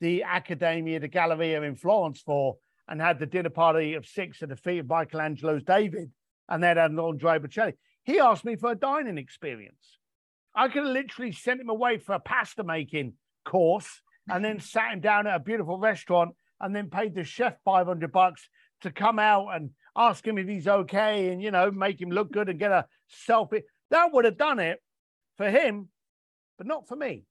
[0.00, 2.56] the Accademia, the Galleria in Florence for,
[2.88, 6.10] and had the dinner party of six at the feet of Michelangelo's David,
[6.48, 7.74] and then had an Andrea Bocelli.
[8.04, 9.98] He asked me for a dining experience.
[10.54, 14.92] I could have literally sent him away for a pasta making course and then sat
[14.92, 18.48] him down at a beautiful restaurant and then paid the chef 500 bucks
[18.80, 22.32] to come out and ask him if he's okay and, you know, make him look
[22.32, 22.86] good and get a
[23.28, 23.62] selfie.
[23.90, 24.82] That would have done it
[25.36, 25.88] for him,
[26.58, 27.24] but not for me.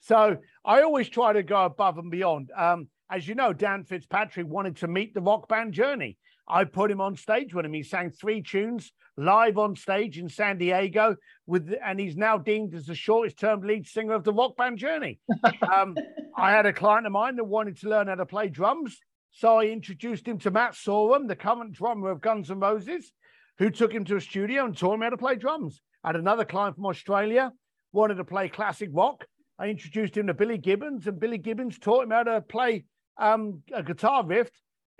[0.00, 2.50] So I always try to go above and beyond.
[2.56, 6.18] Um, as you know, Dan Fitzpatrick wanted to meet the rock band journey.
[6.46, 7.72] I put him on stage with him.
[7.72, 12.74] He sang three tunes live on stage in San Diego with, and he's now deemed
[12.74, 15.20] as the shortest term lead singer of the rock band journey.
[15.72, 15.96] Um,
[16.36, 18.98] I had a client of mine that wanted to learn how to play drums.
[19.36, 23.12] So I introduced him to Matt Sorum, the current drummer of Guns N' Roses,
[23.58, 25.80] who took him to a studio and taught him how to play drums.
[26.04, 27.52] I had another client from Australia,
[27.92, 29.26] wanted to play classic rock.
[29.58, 32.84] I introduced him to Billy Gibbons, and Billy Gibbons taught him how to play
[33.18, 34.50] um, a guitar riff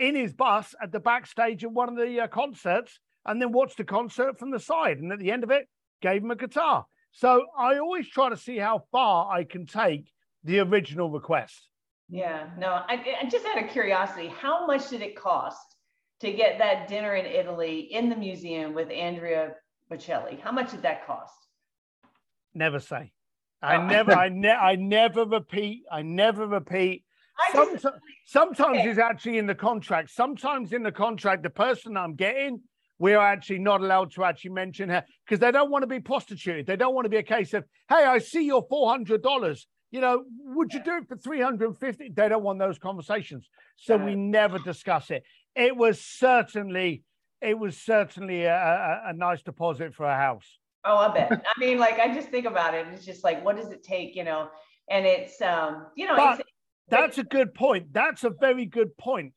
[0.00, 3.76] in his bus at the backstage of one of the uh, concerts, and then watched
[3.76, 4.98] the concert from the side.
[4.98, 5.68] And at the end of it,
[6.02, 6.86] gave him a guitar.
[7.12, 10.12] So I always try to see how far I can take
[10.42, 11.68] the original request.
[12.08, 15.76] Yeah, no, I, I just out of curiosity, how much did it cost
[16.20, 19.54] to get that dinner in Italy in the museum with Andrea
[19.90, 20.40] Bocelli?
[20.40, 21.34] How much did that cost?
[22.54, 23.12] Never say.
[23.62, 23.86] I oh.
[23.86, 25.84] never, I, ne- I never repeat.
[25.90, 27.04] I never repeat.
[27.52, 27.86] Sometimes,
[28.26, 28.90] sometimes okay.
[28.90, 30.10] it's actually in the contract.
[30.10, 32.60] Sometimes in the contract, the person I'm getting,
[32.98, 36.66] we're actually not allowed to actually mention her because they don't want to be prostituted.
[36.66, 39.66] They don't want to be a case of, hey, I see your four hundred dollars.
[39.94, 42.08] You know, would you do it for three hundred and fifty?
[42.08, 45.22] They don't want those conversations, so we never discuss it.
[45.54, 47.04] It was certainly,
[47.40, 50.58] it was certainly a, a, a nice deposit for a house.
[50.84, 51.30] Oh, I bet.
[51.32, 52.88] I mean, like I just think about it.
[52.92, 54.16] It's just like, what does it take?
[54.16, 54.48] You know,
[54.90, 56.44] and it's um, you know, but,
[56.88, 57.92] that's a good point.
[57.92, 59.32] That's a very good point.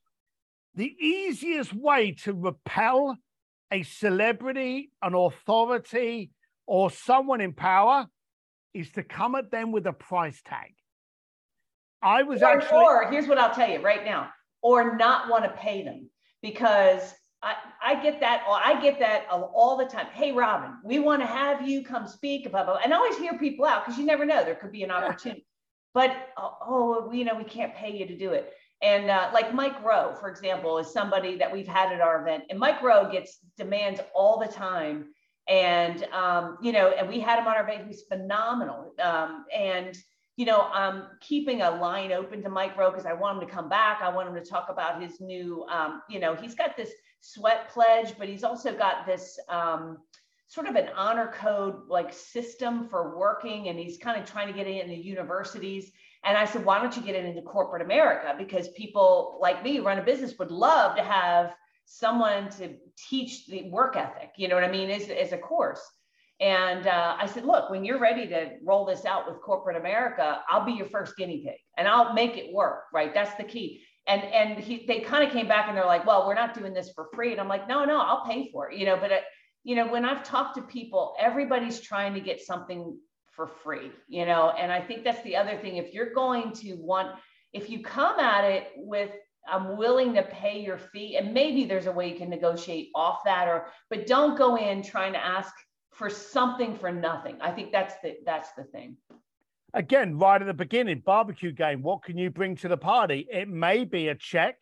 [0.74, 3.16] The easiest way to repel
[3.72, 6.32] a celebrity, an authority,
[6.66, 8.08] or someone in power
[8.80, 10.74] is to come at them with a price tag.
[12.02, 12.80] I was or, actually.
[12.80, 14.30] Or here's what I'll tell you right now,
[14.62, 16.10] or not want to pay them
[16.42, 18.44] because I, I get that.
[18.48, 20.08] I get that all the time.
[20.14, 22.50] Hey, Robin, we want to have you come speak.
[22.50, 22.82] Blah, blah, blah.
[22.84, 24.44] And I always hear people out because you never know.
[24.44, 25.48] There could be an opportunity
[25.98, 28.54] but oh, oh, you know, we can't pay you to do it.
[28.84, 32.44] And uh, like Mike Rowe, for example, is somebody that we've had at our event,
[32.52, 35.06] and Mike Rowe gets demands all the time.
[35.50, 37.88] And um, you know, and we had him on our event.
[37.88, 38.94] He's phenomenal.
[39.02, 39.98] Um, and
[40.36, 43.54] you know, I'm keeping a line open to Mike Rowe because I want him to
[43.54, 44.02] come back.
[44.02, 46.92] I want him to talk about his new, um, you know, he's got this
[47.22, 49.98] sweat pledge, but he's also got this um,
[50.48, 54.54] sort of an honor code like system for working and he's kind of trying to
[54.54, 55.92] get it into universities
[56.24, 59.80] and i said why don't you get it into corporate america because people like me
[59.80, 61.54] run a business would love to have
[61.90, 62.76] someone to
[63.10, 65.82] teach the work ethic you know what i mean as, as a course.
[66.40, 70.42] And uh, i said look when you're ready to roll this out with corporate america
[70.50, 73.14] i'll be your first guinea pig and i'll make it work right?
[73.14, 73.84] That's the key.
[74.06, 76.74] And and he, they kind of came back and they're like well we're not doing
[76.74, 77.32] this for free.
[77.32, 79.24] And i'm like no no i'll pay for it you know but it,
[79.68, 82.98] you know, when I've talked to people, everybody's trying to get something
[83.34, 85.76] for free, you know, and I think that's the other thing.
[85.76, 87.20] If you're going to want,
[87.52, 89.12] if you come at it with,
[89.50, 93.20] I'm willing to pay your fee, and maybe there's a way you can negotiate off
[93.26, 95.54] that, or, but don't go in trying to ask
[95.92, 97.38] for something for nothing.
[97.42, 98.98] I think that's the, that's the thing.
[99.74, 103.28] Again, right at the beginning, barbecue game, what can you bring to the party?
[103.32, 104.62] It may be a check,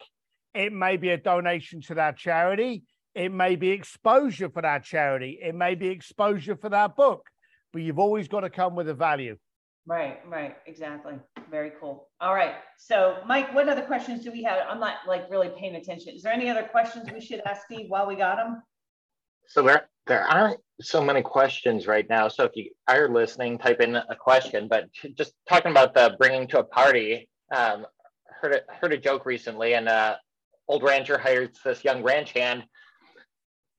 [0.54, 2.84] it may be a donation to that charity
[3.16, 5.40] it may be exposure for that charity.
[5.42, 7.26] It may be exposure for that book,
[7.72, 9.38] but you've always got to come with a value.
[9.88, 11.14] Right, right, exactly.
[11.52, 12.08] Very cool.
[12.20, 12.56] All right.
[12.78, 14.60] So, Mike, what other questions do we have?
[14.68, 16.16] I'm not like really paying attention.
[16.16, 18.64] Is there any other questions we should ask Steve while we got him?
[19.48, 22.28] So there, there aren't so many questions right now.
[22.28, 24.68] So if you are listening, type in a question.
[24.68, 27.86] But just talking about the bringing to a party, um,
[28.42, 30.16] heard a, heard a joke recently, and uh,
[30.68, 32.64] old rancher hires this young ranch hand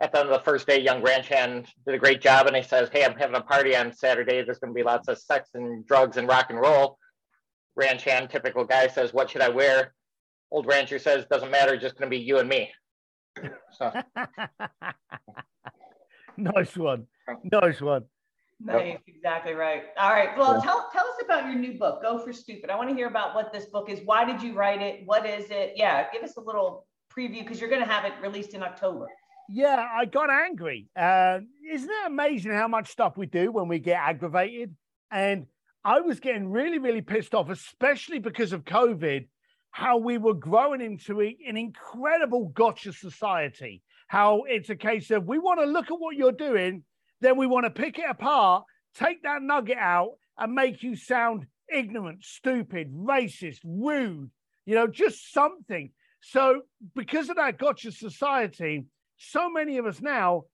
[0.00, 2.54] at the end of the first day, young ranch hand did a great job, and
[2.54, 4.42] he says, "Hey, I'm having a party on Saturday.
[4.42, 6.98] There's going to be lots of sex and drugs and rock and roll."
[7.76, 9.94] Ranch hand, typical guy, says, "What should I wear?"
[10.50, 11.76] Old rancher says, "Doesn't matter.
[11.76, 12.70] Just going to be you and me."
[13.72, 13.92] So.
[16.36, 17.06] nice one.
[17.50, 18.04] Nice one.
[18.58, 19.84] Nice, exactly right.
[19.98, 20.36] All right.
[20.36, 20.60] Well, yeah.
[20.62, 22.70] tell tell us about your new book, Go for Stupid.
[22.70, 24.00] I want to hear about what this book is.
[24.04, 25.02] Why did you write it?
[25.04, 25.74] What is it?
[25.76, 29.08] Yeah, give us a little preview because you're going to have it released in October.
[29.48, 30.88] Yeah, I got angry.
[30.96, 31.40] Uh,
[31.72, 34.74] isn't it amazing how much stuff we do when we get aggravated?
[35.10, 35.46] And
[35.84, 39.28] I was getting really, really pissed off, especially because of COVID,
[39.70, 43.82] how we were growing into a, an incredible gotcha society.
[44.08, 46.82] How it's a case of we want to look at what you're doing,
[47.20, 51.46] then we want to pick it apart, take that nugget out, and make you sound
[51.72, 54.30] ignorant, stupid, racist, rude,
[54.64, 55.90] you know, just something.
[56.20, 56.62] So,
[56.94, 58.86] because of that gotcha society,
[59.16, 60.44] so many of us now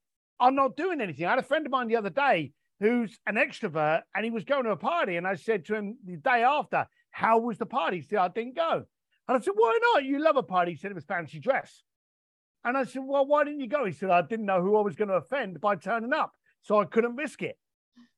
[0.40, 1.26] are not doing anything.
[1.26, 4.44] I had a friend of mine the other day who's an extrovert and he was
[4.44, 5.16] going to a party.
[5.16, 7.98] And I said to him the day after, How was the party?
[7.98, 8.84] He said, I didn't go.
[9.28, 10.04] And I said, Why not?
[10.04, 10.72] You love a party.
[10.72, 11.82] He said it was fancy dress.
[12.64, 13.84] And I said, Well, why didn't you go?
[13.84, 16.32] He said, I didn't know who I was going to offend by turning up.
[16.62, 17.56] So I couldn't risk it.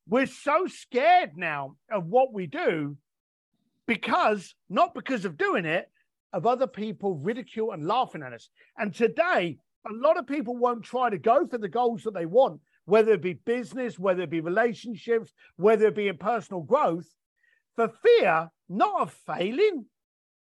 [0.07, 2.97] We're so scared now of what we do
[3.87, 5.91] because, not because of doing it,
[6.33, 8.51] of other people ridicule and laughing at us.
[8.77, 12.27] And today, a lot of people won't try to go for the goals that they
[12.27, 17.07] want, whether it be business, whether it be relationships, whether it be in personal growth,
[17.77, 19.87] for fear not of failing,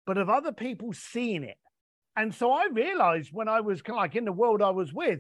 [0.06, 1.58] but of other people seeing it.
[2.16, 4.94] And so I realized when I was kind of like in the world I was
[4.94, 5.20] with,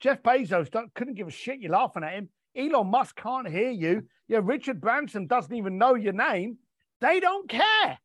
[0.00, 1.60] Jeff Bezos couldn't give a shit.
[1.60, 2.28] You're laughing at him.
[2.56, 4.02] Elon Musk can't hear you.
[4.28, 6.58] Yeah, Richard Branson doesn't even know your name.
[7.00, 7.98] They don't care.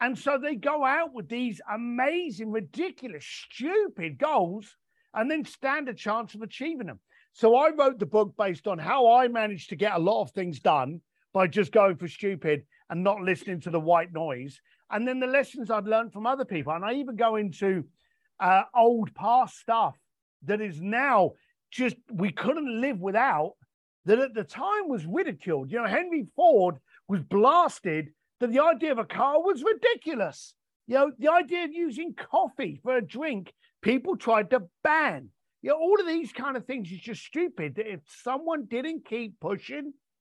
[0.00, 4.76] And so they go out with these amazing, ridiculous, stupid goals
[5.12, 7.00] and then stand a chance of achieving them.
[7.32, 10.30] So I wrote the book based on how I managed to get a lot of
[10.30, 11.00] things done
[11.32, 14.60] by just going for stupid and not listening to the white noise.
[14.90, 16.72] And then the lessons I'd learned from other people.
[16.72, 17.84] And I even go into
[18.40, 19.96] uh, old past stuff
[20.44, 21.32] that is now
[21.70, 23.52] just we couldn't live without,
[24.06, 25.70] that at the time was ridiculed.
[25.70, 26.76] You know, Henry Ford
[27.06, 30.54] was blasted that the idea of a car was ridiculous.
[30.86, 35.28] You know, the idea of using coffee for a drink, people tried to ban.
[35.62, 37.76] You know, all of these kind of things is just stupid.
[37.76, 39.92] That if someone didn't keep pushing,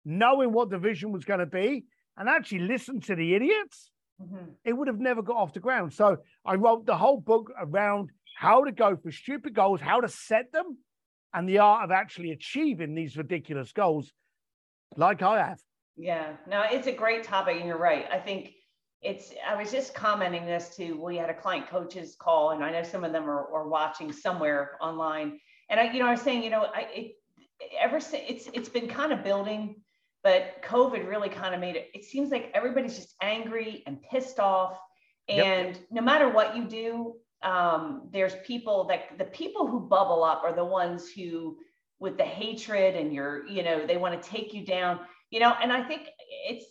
[0.05, 1.85] knowing what the vision was going to be,
[2.17, 3.91] and actually listen to the idiots,
[4.21, 4.51] mm-hmm.
[4.65, 5.93] it would have never got off the ground.
[5.93, 10.09] So I wrote the whole book around how to go for stupid goals, how to
[10.09, 10.79] set them,
[11.35, 14.11] and the art of actually achieving these ridiculous goals,
[14.97, 15.61] like I have.
[15.97, 18.07] Yeah, no, it's a great topic, and you're right.
[18.11, 18.55] I think
[19.03, 19.33] it's.
[19.47, 20.95] I was just commenting this to.
[20.95, 24.13] We had a client coaches call, and I know some of them are, are watching
[24.13, 25.39] somewhere online.
[25.69, 27.13] And I, you know, I was saying, you know, I it,
[27.79, 29.77] ever since it's it's been kind of building,
[30.23, 31.91] but COVID really kind of made it.
[31.95, 34.79] It seems like everybody's just angry and pissed off,
[35.29, 35.87] and yep.
[35.91, 40.55] no matter what you do, um, there's people that the people who bubble up are
[40.55, 41.59] the ones who
[41.99, 45.01] with the hatred and you're you know they want to take you down
[45.31, 46.09] you know and i think
[46.49, 46.65] it's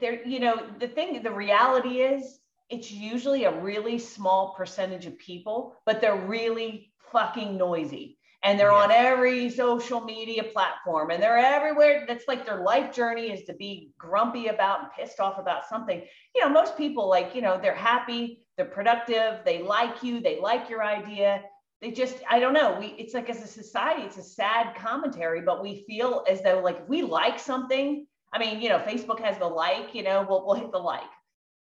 [0.00, 2.38] there you know the thing the reality is
[2.70, 8.18] it's usually a really small percentage of people but they're really fucking noisy.
[8.44, 12.04] And they're on every social media platform and they're everywhere.
[12.08, 16.02] That's like their life journey is to be grumpy about and pissed off about something.
[16.34, 20.40] You know most people like you know they're happy they're productive they like you they
[20.40, 21.44] like your idea
[21.82, 25.42] they just i don't know we it's like as a society it's a sad commentary
[25.42, 29.20] but we feel as though like if we like something i mean you know facebook
[29.20, 31.02] has the like you know we'll, we'll hit the like.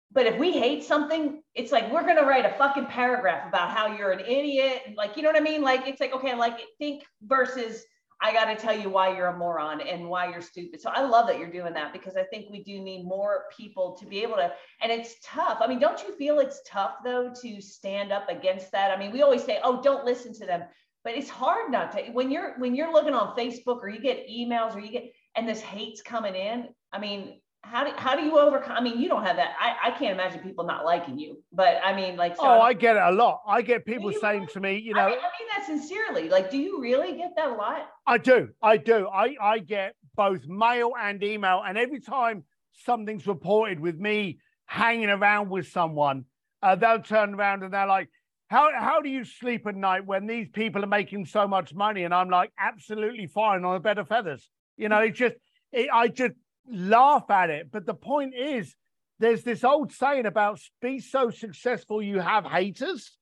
[0.09, 3.71] But if we hate something it's like we're going to write a fucking paragraph about
[3.71, 5.61] how you're an idiot like you know what i mean?
[5.61, 7.83] Like it's like okay like think versus
[8.19, 10.81] I got to tell you why you're a moron and why you're stupid.
[10.81, 13.95] So I love that you're doing that because I think we do need more people
[13.99, 14.51] to be able to,
[14.81, 15.59] and it's tough.
[15.61, 18.91] I mean, don't you feel it's tough though to stand up against that?
[18.91, 20.63] I mean, we always say, oh, don't listen to them,
[21.03, 22.01] but it's hard not to.
[22.11, 25.47] When you're when you're looking on Facebook or you get emails or you get and
[25.47, 26.67] this hate's coming in.
[26.91, 27.39] I mean,
[27.69, 28.77] how do, how do you overcome?
[28.77, 29.55] I mean, you don't have that.
[29.59, 32.95] I, I can't imagine people not liking you, but I mean, like, oh, I get
[32.95, 33.41] it a lot.
[33.47, 34.53] I get people saying really?
[34.53, 36.29] to me, you know, I mean, I mean, that sincerely.
[36.29, 37.89] Like, do you really get that a lot?
[38.05, 38.49] I do.
[38.61, 39.07] I do.
[39.07, 41.61] I, I get both mail and email.
[41.65, 46.25] And every time something's reported with me hanging around with someone,
[46.61, 48.09] uh, they'll turn around and they're like,
[48.49, 52.03] how, how do you sleep at night when these people are making so much money?
[52.03, 54.49] And I'm like, absolutely fine on a bed of feathers.
[54.77, 55.35] You know, it's just,
[55.73, 56.33] it, I just,
[56.69, 57.71] laugh at it.
[57.71, 58.75] But the point is,
[59.19, 63.17] there's this old saying about be so successful you have haters.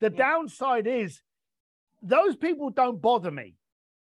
[0.00, 0.18] The yeah.
[0.18, 1.20] downside is
[2.02, 3.54] those people don't bother me.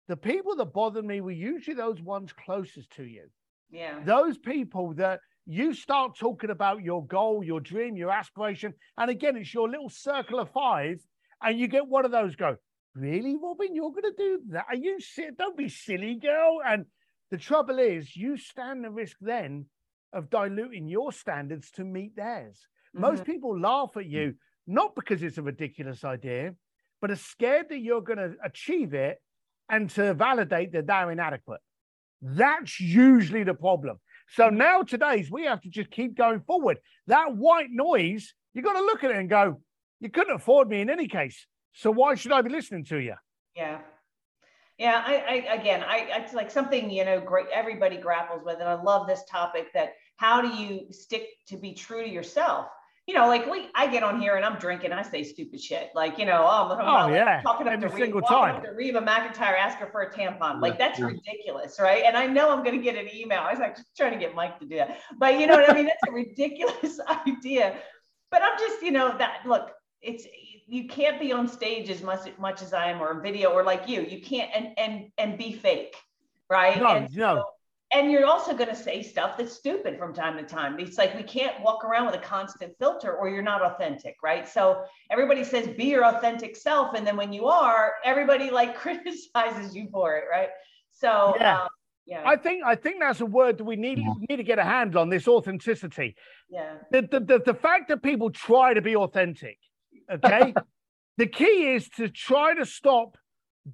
[0.07, 3.25] The people that bother me were usually those ones closest to you.
[3.69, 3.99] Yeah.
[4.03, 8.73] Those people that you start talking about your goal, your dream, your aspiration.
[8.97, 10.99] And again, it's your little circle of five.
[11.41, 12.57] And you get one of those go,
[12.95, 14.65] Really, Robin, you're going to do that?
[14.69, 14.99] Are you
[15.37, 16.59] Don't be silly, girl.
[16.65, 16.85] And
[17.33, 19.65] the trouble is, you stand the risk then
[20.13, 22.59] of diluting your standards to meet theirs.
[22.95, 23.01] Mm-hmm.
[23.01, 24.35] Most people laugh at you,
[24.67, 26.53] not because it's a ridiculous idea,
[27.01, 29.19] but are scared that you're going to achieve it
[29.67, 31.61] and to validate that they're inadequate.
[32.21, 33.99] That's usually the problem.
[34.29, 34.57] So mm-hmm.
[34.57, 36.77] now today's we have to just keep going forward.
[37.07, 39.59] That white noise—you've got to look at it and go,
[39.99, 41.47] you couldn't afford me in any case.
[41.73, 43.15] So why should I be listening to you?
[43.55, 43.79] Yeah.
[44.77, 47.45] Yeah, I, I again, I it's like something you know, great.
[47.53, 49.71] Everybody grapples with, and I love this topic.
[49.73, 52.67] That how do you stick to be true to yourself?
[53.05, 55.89] You know, like we, I get on here and I'm drinking, I say stupid shit,
[55.93, 58.63] like you know, oh, oh yeah, talking up Every to single Reba, time.
[58.63, 61.07] To Reba McEntire, ask her for a tampon, like that's yeah.
[61.07, 62.03] ridiculous, right?
[62.05, 63.41] And I know I'm going to get an email.
[63.41, 65.73] I was like trying to get Mike to do that, but you know what I
[65.73, 65.85] mean?
[65.85, 67.75] That's a ridiculous idea.
[68.31, 69.71] But I'm just, you know, that look,
[70.01, 70.25] it's
[70.67, 73.87] you can't be on stage as much much as I am or video or like
[73.87, 74.01] you.
[74.01, 75.95] You can't and and and be fake,
[76.49, 76.77] right?
[76.77, 77.45] No, and no.
[77.93, 80.79] and you're also going to say stuff that's stupid from time to time.
[80.79, 84.47] It's like we can't walk around with a constant filter or you're not authentic, right?
[84.47, 89.75] So everybody says be your authentic self, and then when you are, everybody like criticizes
[89.75, 90.49] you for it, right?
[90.91, 91.61] So yeah.
[91.61, 91.67] Um,
[92.05, 92.23] yeah.
[92.25, 94.13] I think I think that's a word that we need yeah.
[94.29, 96.17] need to get a handle on this authenticity.
[96.49, 96.75] Yeah.
[96.91, 99.57] The, the, the, the fact that people try to be authentic
[100.11, 100.53] Okay.
[101.17, 103.17] the key is to try to stop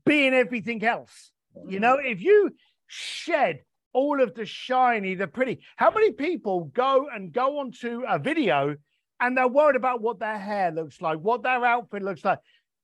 [0.05, 1.31] being everything else.
[1.67, 2.51] You know, if you
[2.87, 3.61] shed
[3.93, 5.59] all of the shiny, the pretty.
[5.75, 8.75] How many people go and go onto a video
[9.19, 12.39] and they're worried about what their hair looks like, what their outfit looks like?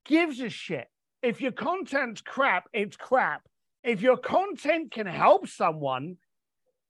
[0.05, 0.87] Gives a shit.
[1.21, 3.41] If your content's crap, it's crap.
[3.83, 6.17] If your content can help someone,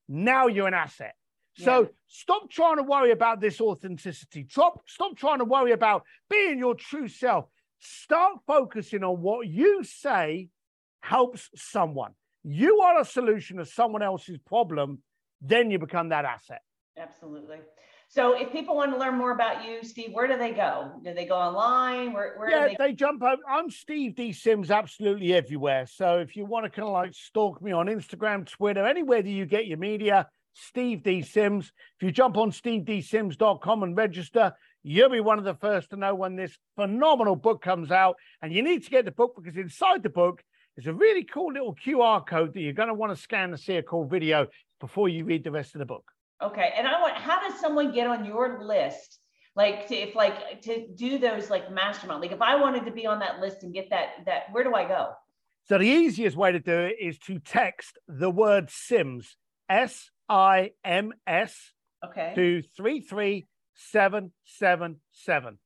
[0.08, 1.16] now you're an asset.
[1.58, 1.88] So yeah.
[2.08, 4.46] stop trying to worry about this authenticity.
[4.50, 7.46] Stop, stop trying to worry about being your true self.
[7.80, 10.50] Start focusing on what you say
[11.02, 12.12] helps someone.
[12.44, 15.00] You are a solution to someone else's problem,
[15.42, 16.62] then you become that asset.
[16.98, 17.58] Absolutely.
[18.08, 20.92] So if people want to learn more about you, Steve, where do they go?
[21.04, 22.14] Do they go online?
[22.14, 23.40] Where, where yeah, they-, they jump out.
[23.50, 25.86] I'm Steve D Sims absolutely everywhere.
[25.88, 29.30] So if you want to kind of like stalk me on Instagram, Twitter, anywhere that
[29.30, 31.72] you get your media, Steve D Sims.
[32.00, 34.54] If you jump on stevedsims.com and register,
[34.84, 38.16] you'll be one of the first to know when this phenomenal book comes out.
[38.42, 40.42] And you need to get the book because inside the book
[40.78, 43.58] is a really cool little QR code that you're going to want to scan to
[43.58, 44.48] see a cool video
[44.80, 46.04] before you read the rest of the book.
[46.42, 46.74] Okay.
[46.76, 49.20] And I want, how does someone get on your list?
[49.56, 53.06] Like to, if like to do those like mastermind, like if I wanted to be
[53.06, 55.12] on that list and get that, that, where do I go?
[55.68, 59.38] So the easiest way to do it is to text the word Sims,
[59.70, 61.56] S I M S,
[62.04, 65.60] okay, to 33777.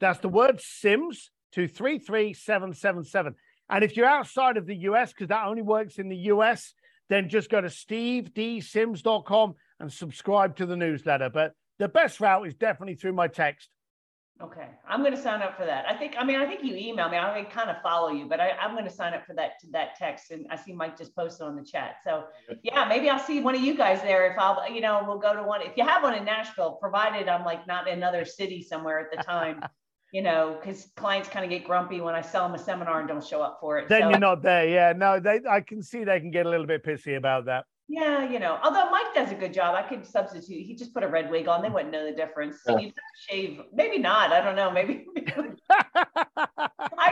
[0.00, 3.34] That's the word Sims to 33777.
[3.68, 6.72] And if you're outside of the US, because that only works in the US,
[7.08, 11.28] then just go to stevedsims.com and subscribe to the newsletter.
[11.28, 13.68] But the best route is definitely through my text.
[14.42, 15.84] Okay, I'm going to sign up for that.
[15.86, 17.18] I think, I mean, I think you email me.
[17.18, 19.96] I kind of follow you, but I, am going to sign up for that that
[19.96, 20.30] text.
[20.30, 21.96] And I see Mike just posted on the chat.
[22.02, 22.24] So
[22.62, 24.32] yeah, maybe I'll see one of you guys there.
[24.32, 25.60] If I'll, you know, we'll go to one.
[25.60, 29.10] If you have one in Nashville, provided I'm like not in another city somewhere at
[29.14, 29.62] the time.
[30.12, 33.08] you know, because clients kind of get grumpy when I sell them a seminar and
[33.08, 33.88] don't show up for it.
[33.88, 34.66] Then so, you're not there.
[34.68, 35.40] Yeah, no, they.
[35.48, 37.66] I can see they can get a little bit pissy about that.
[37.92, 40.64] Yeah, you know, although Mike does a good job, I could substitute.
[40.64, 42.58] He just put a red wig on; they wouldn't know the difference.
[42.64, 42.78] Yeah.
[42.78, 42.94] You'd
[43.28, 44.32] shave, maybe not.
[44.32, 44.70] I don't know.
[44.70, 45.06] Maybe.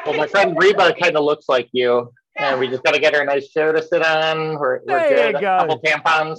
[0.07, 2.53] well, my friend Reba kind of looks like you, yeah.
[2.53, 4.57] and we just got to get her a nice chair to sit on.
[4.57, 5.35] We're, we're there good.
[5.35, 5.57] You go.
[5.57, 6.39] A couple tampons.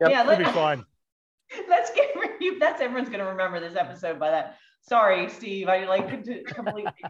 [0.00, 0.10] Yep.
[0.10, 0.84] Yeah, let, will be fine.
[1.68, 2.14] Let's get
[2.60, 6.92] that's everyone's going to remember this episode by that sorry, Steve, I like to completely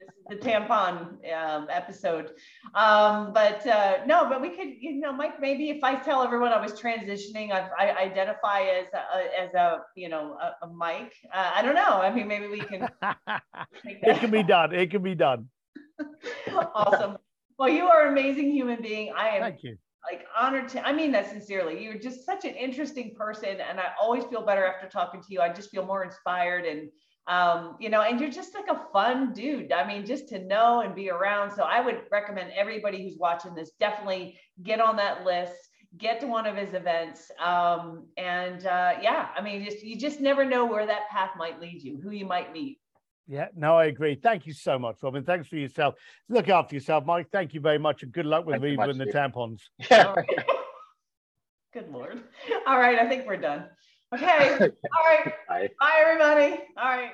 [0.00, 2.30] this is the tampon um, episode.
[2.74, 6.52] Um, but uh, no, but we could, you know, Mike, maybe if I tell everyone
[6.52, 11.14] I was transitioning, I, I identify as a, as a, you know, a, a Mike.
[11.32, 12.00] Uh, I don't know.
[12.00, 12.88] I mean, maybe we can.
[13.84, 14.74] it can be done.
[14.74, 15.48] It can be done.
[16.74, 17.18] awesome.
[17.58, 19.12] Well, you are an amazing human being.
[19.16, 19.42] I am.
[19.42, 19.78] Thank you
[20.10, 23.86] like honored to i mean that sincerely you're just such an interesting person and i
[24.00, 26.88] always feel better after talking to you i just feel more inspired and
[27.28, 29.70] um, you know, and you're just like a fun dude.
[29.70, 31.54] I mean, just to know and be around.
[31.54, 35.68] So I would recommend everybody who's watching this definitely get on that list,
[35.98, 37.30] get to one of his events.
[37.38, 41.60] Um, and uh, yeah, I mean, just you just never know where that path might
[41.60, 42.80] lead you, who you might meet.
[43.26, 44.14] Yeah, no, I agree.
[44.14, 45.22] Thank you so much, Robin.
[45.22, 45.96] Thanks for yourself.
[46.30, 47.28] Look after yourself, Mike.
[47.30, 49.60] Thank you very much, and good luck with Reba and the tampons.
[49.90, 50.14] Yeah.
[51.74, 52.22] Good lord.
[52.66, 53.66] All right, I think we're done.
[54.14, 54.58] Okay.
[54.60, 55.34] All right.
[55.48, 55.68] Bye.
[55.78, 56.62] Bye, everybody.
[56.78, 57.10] All right.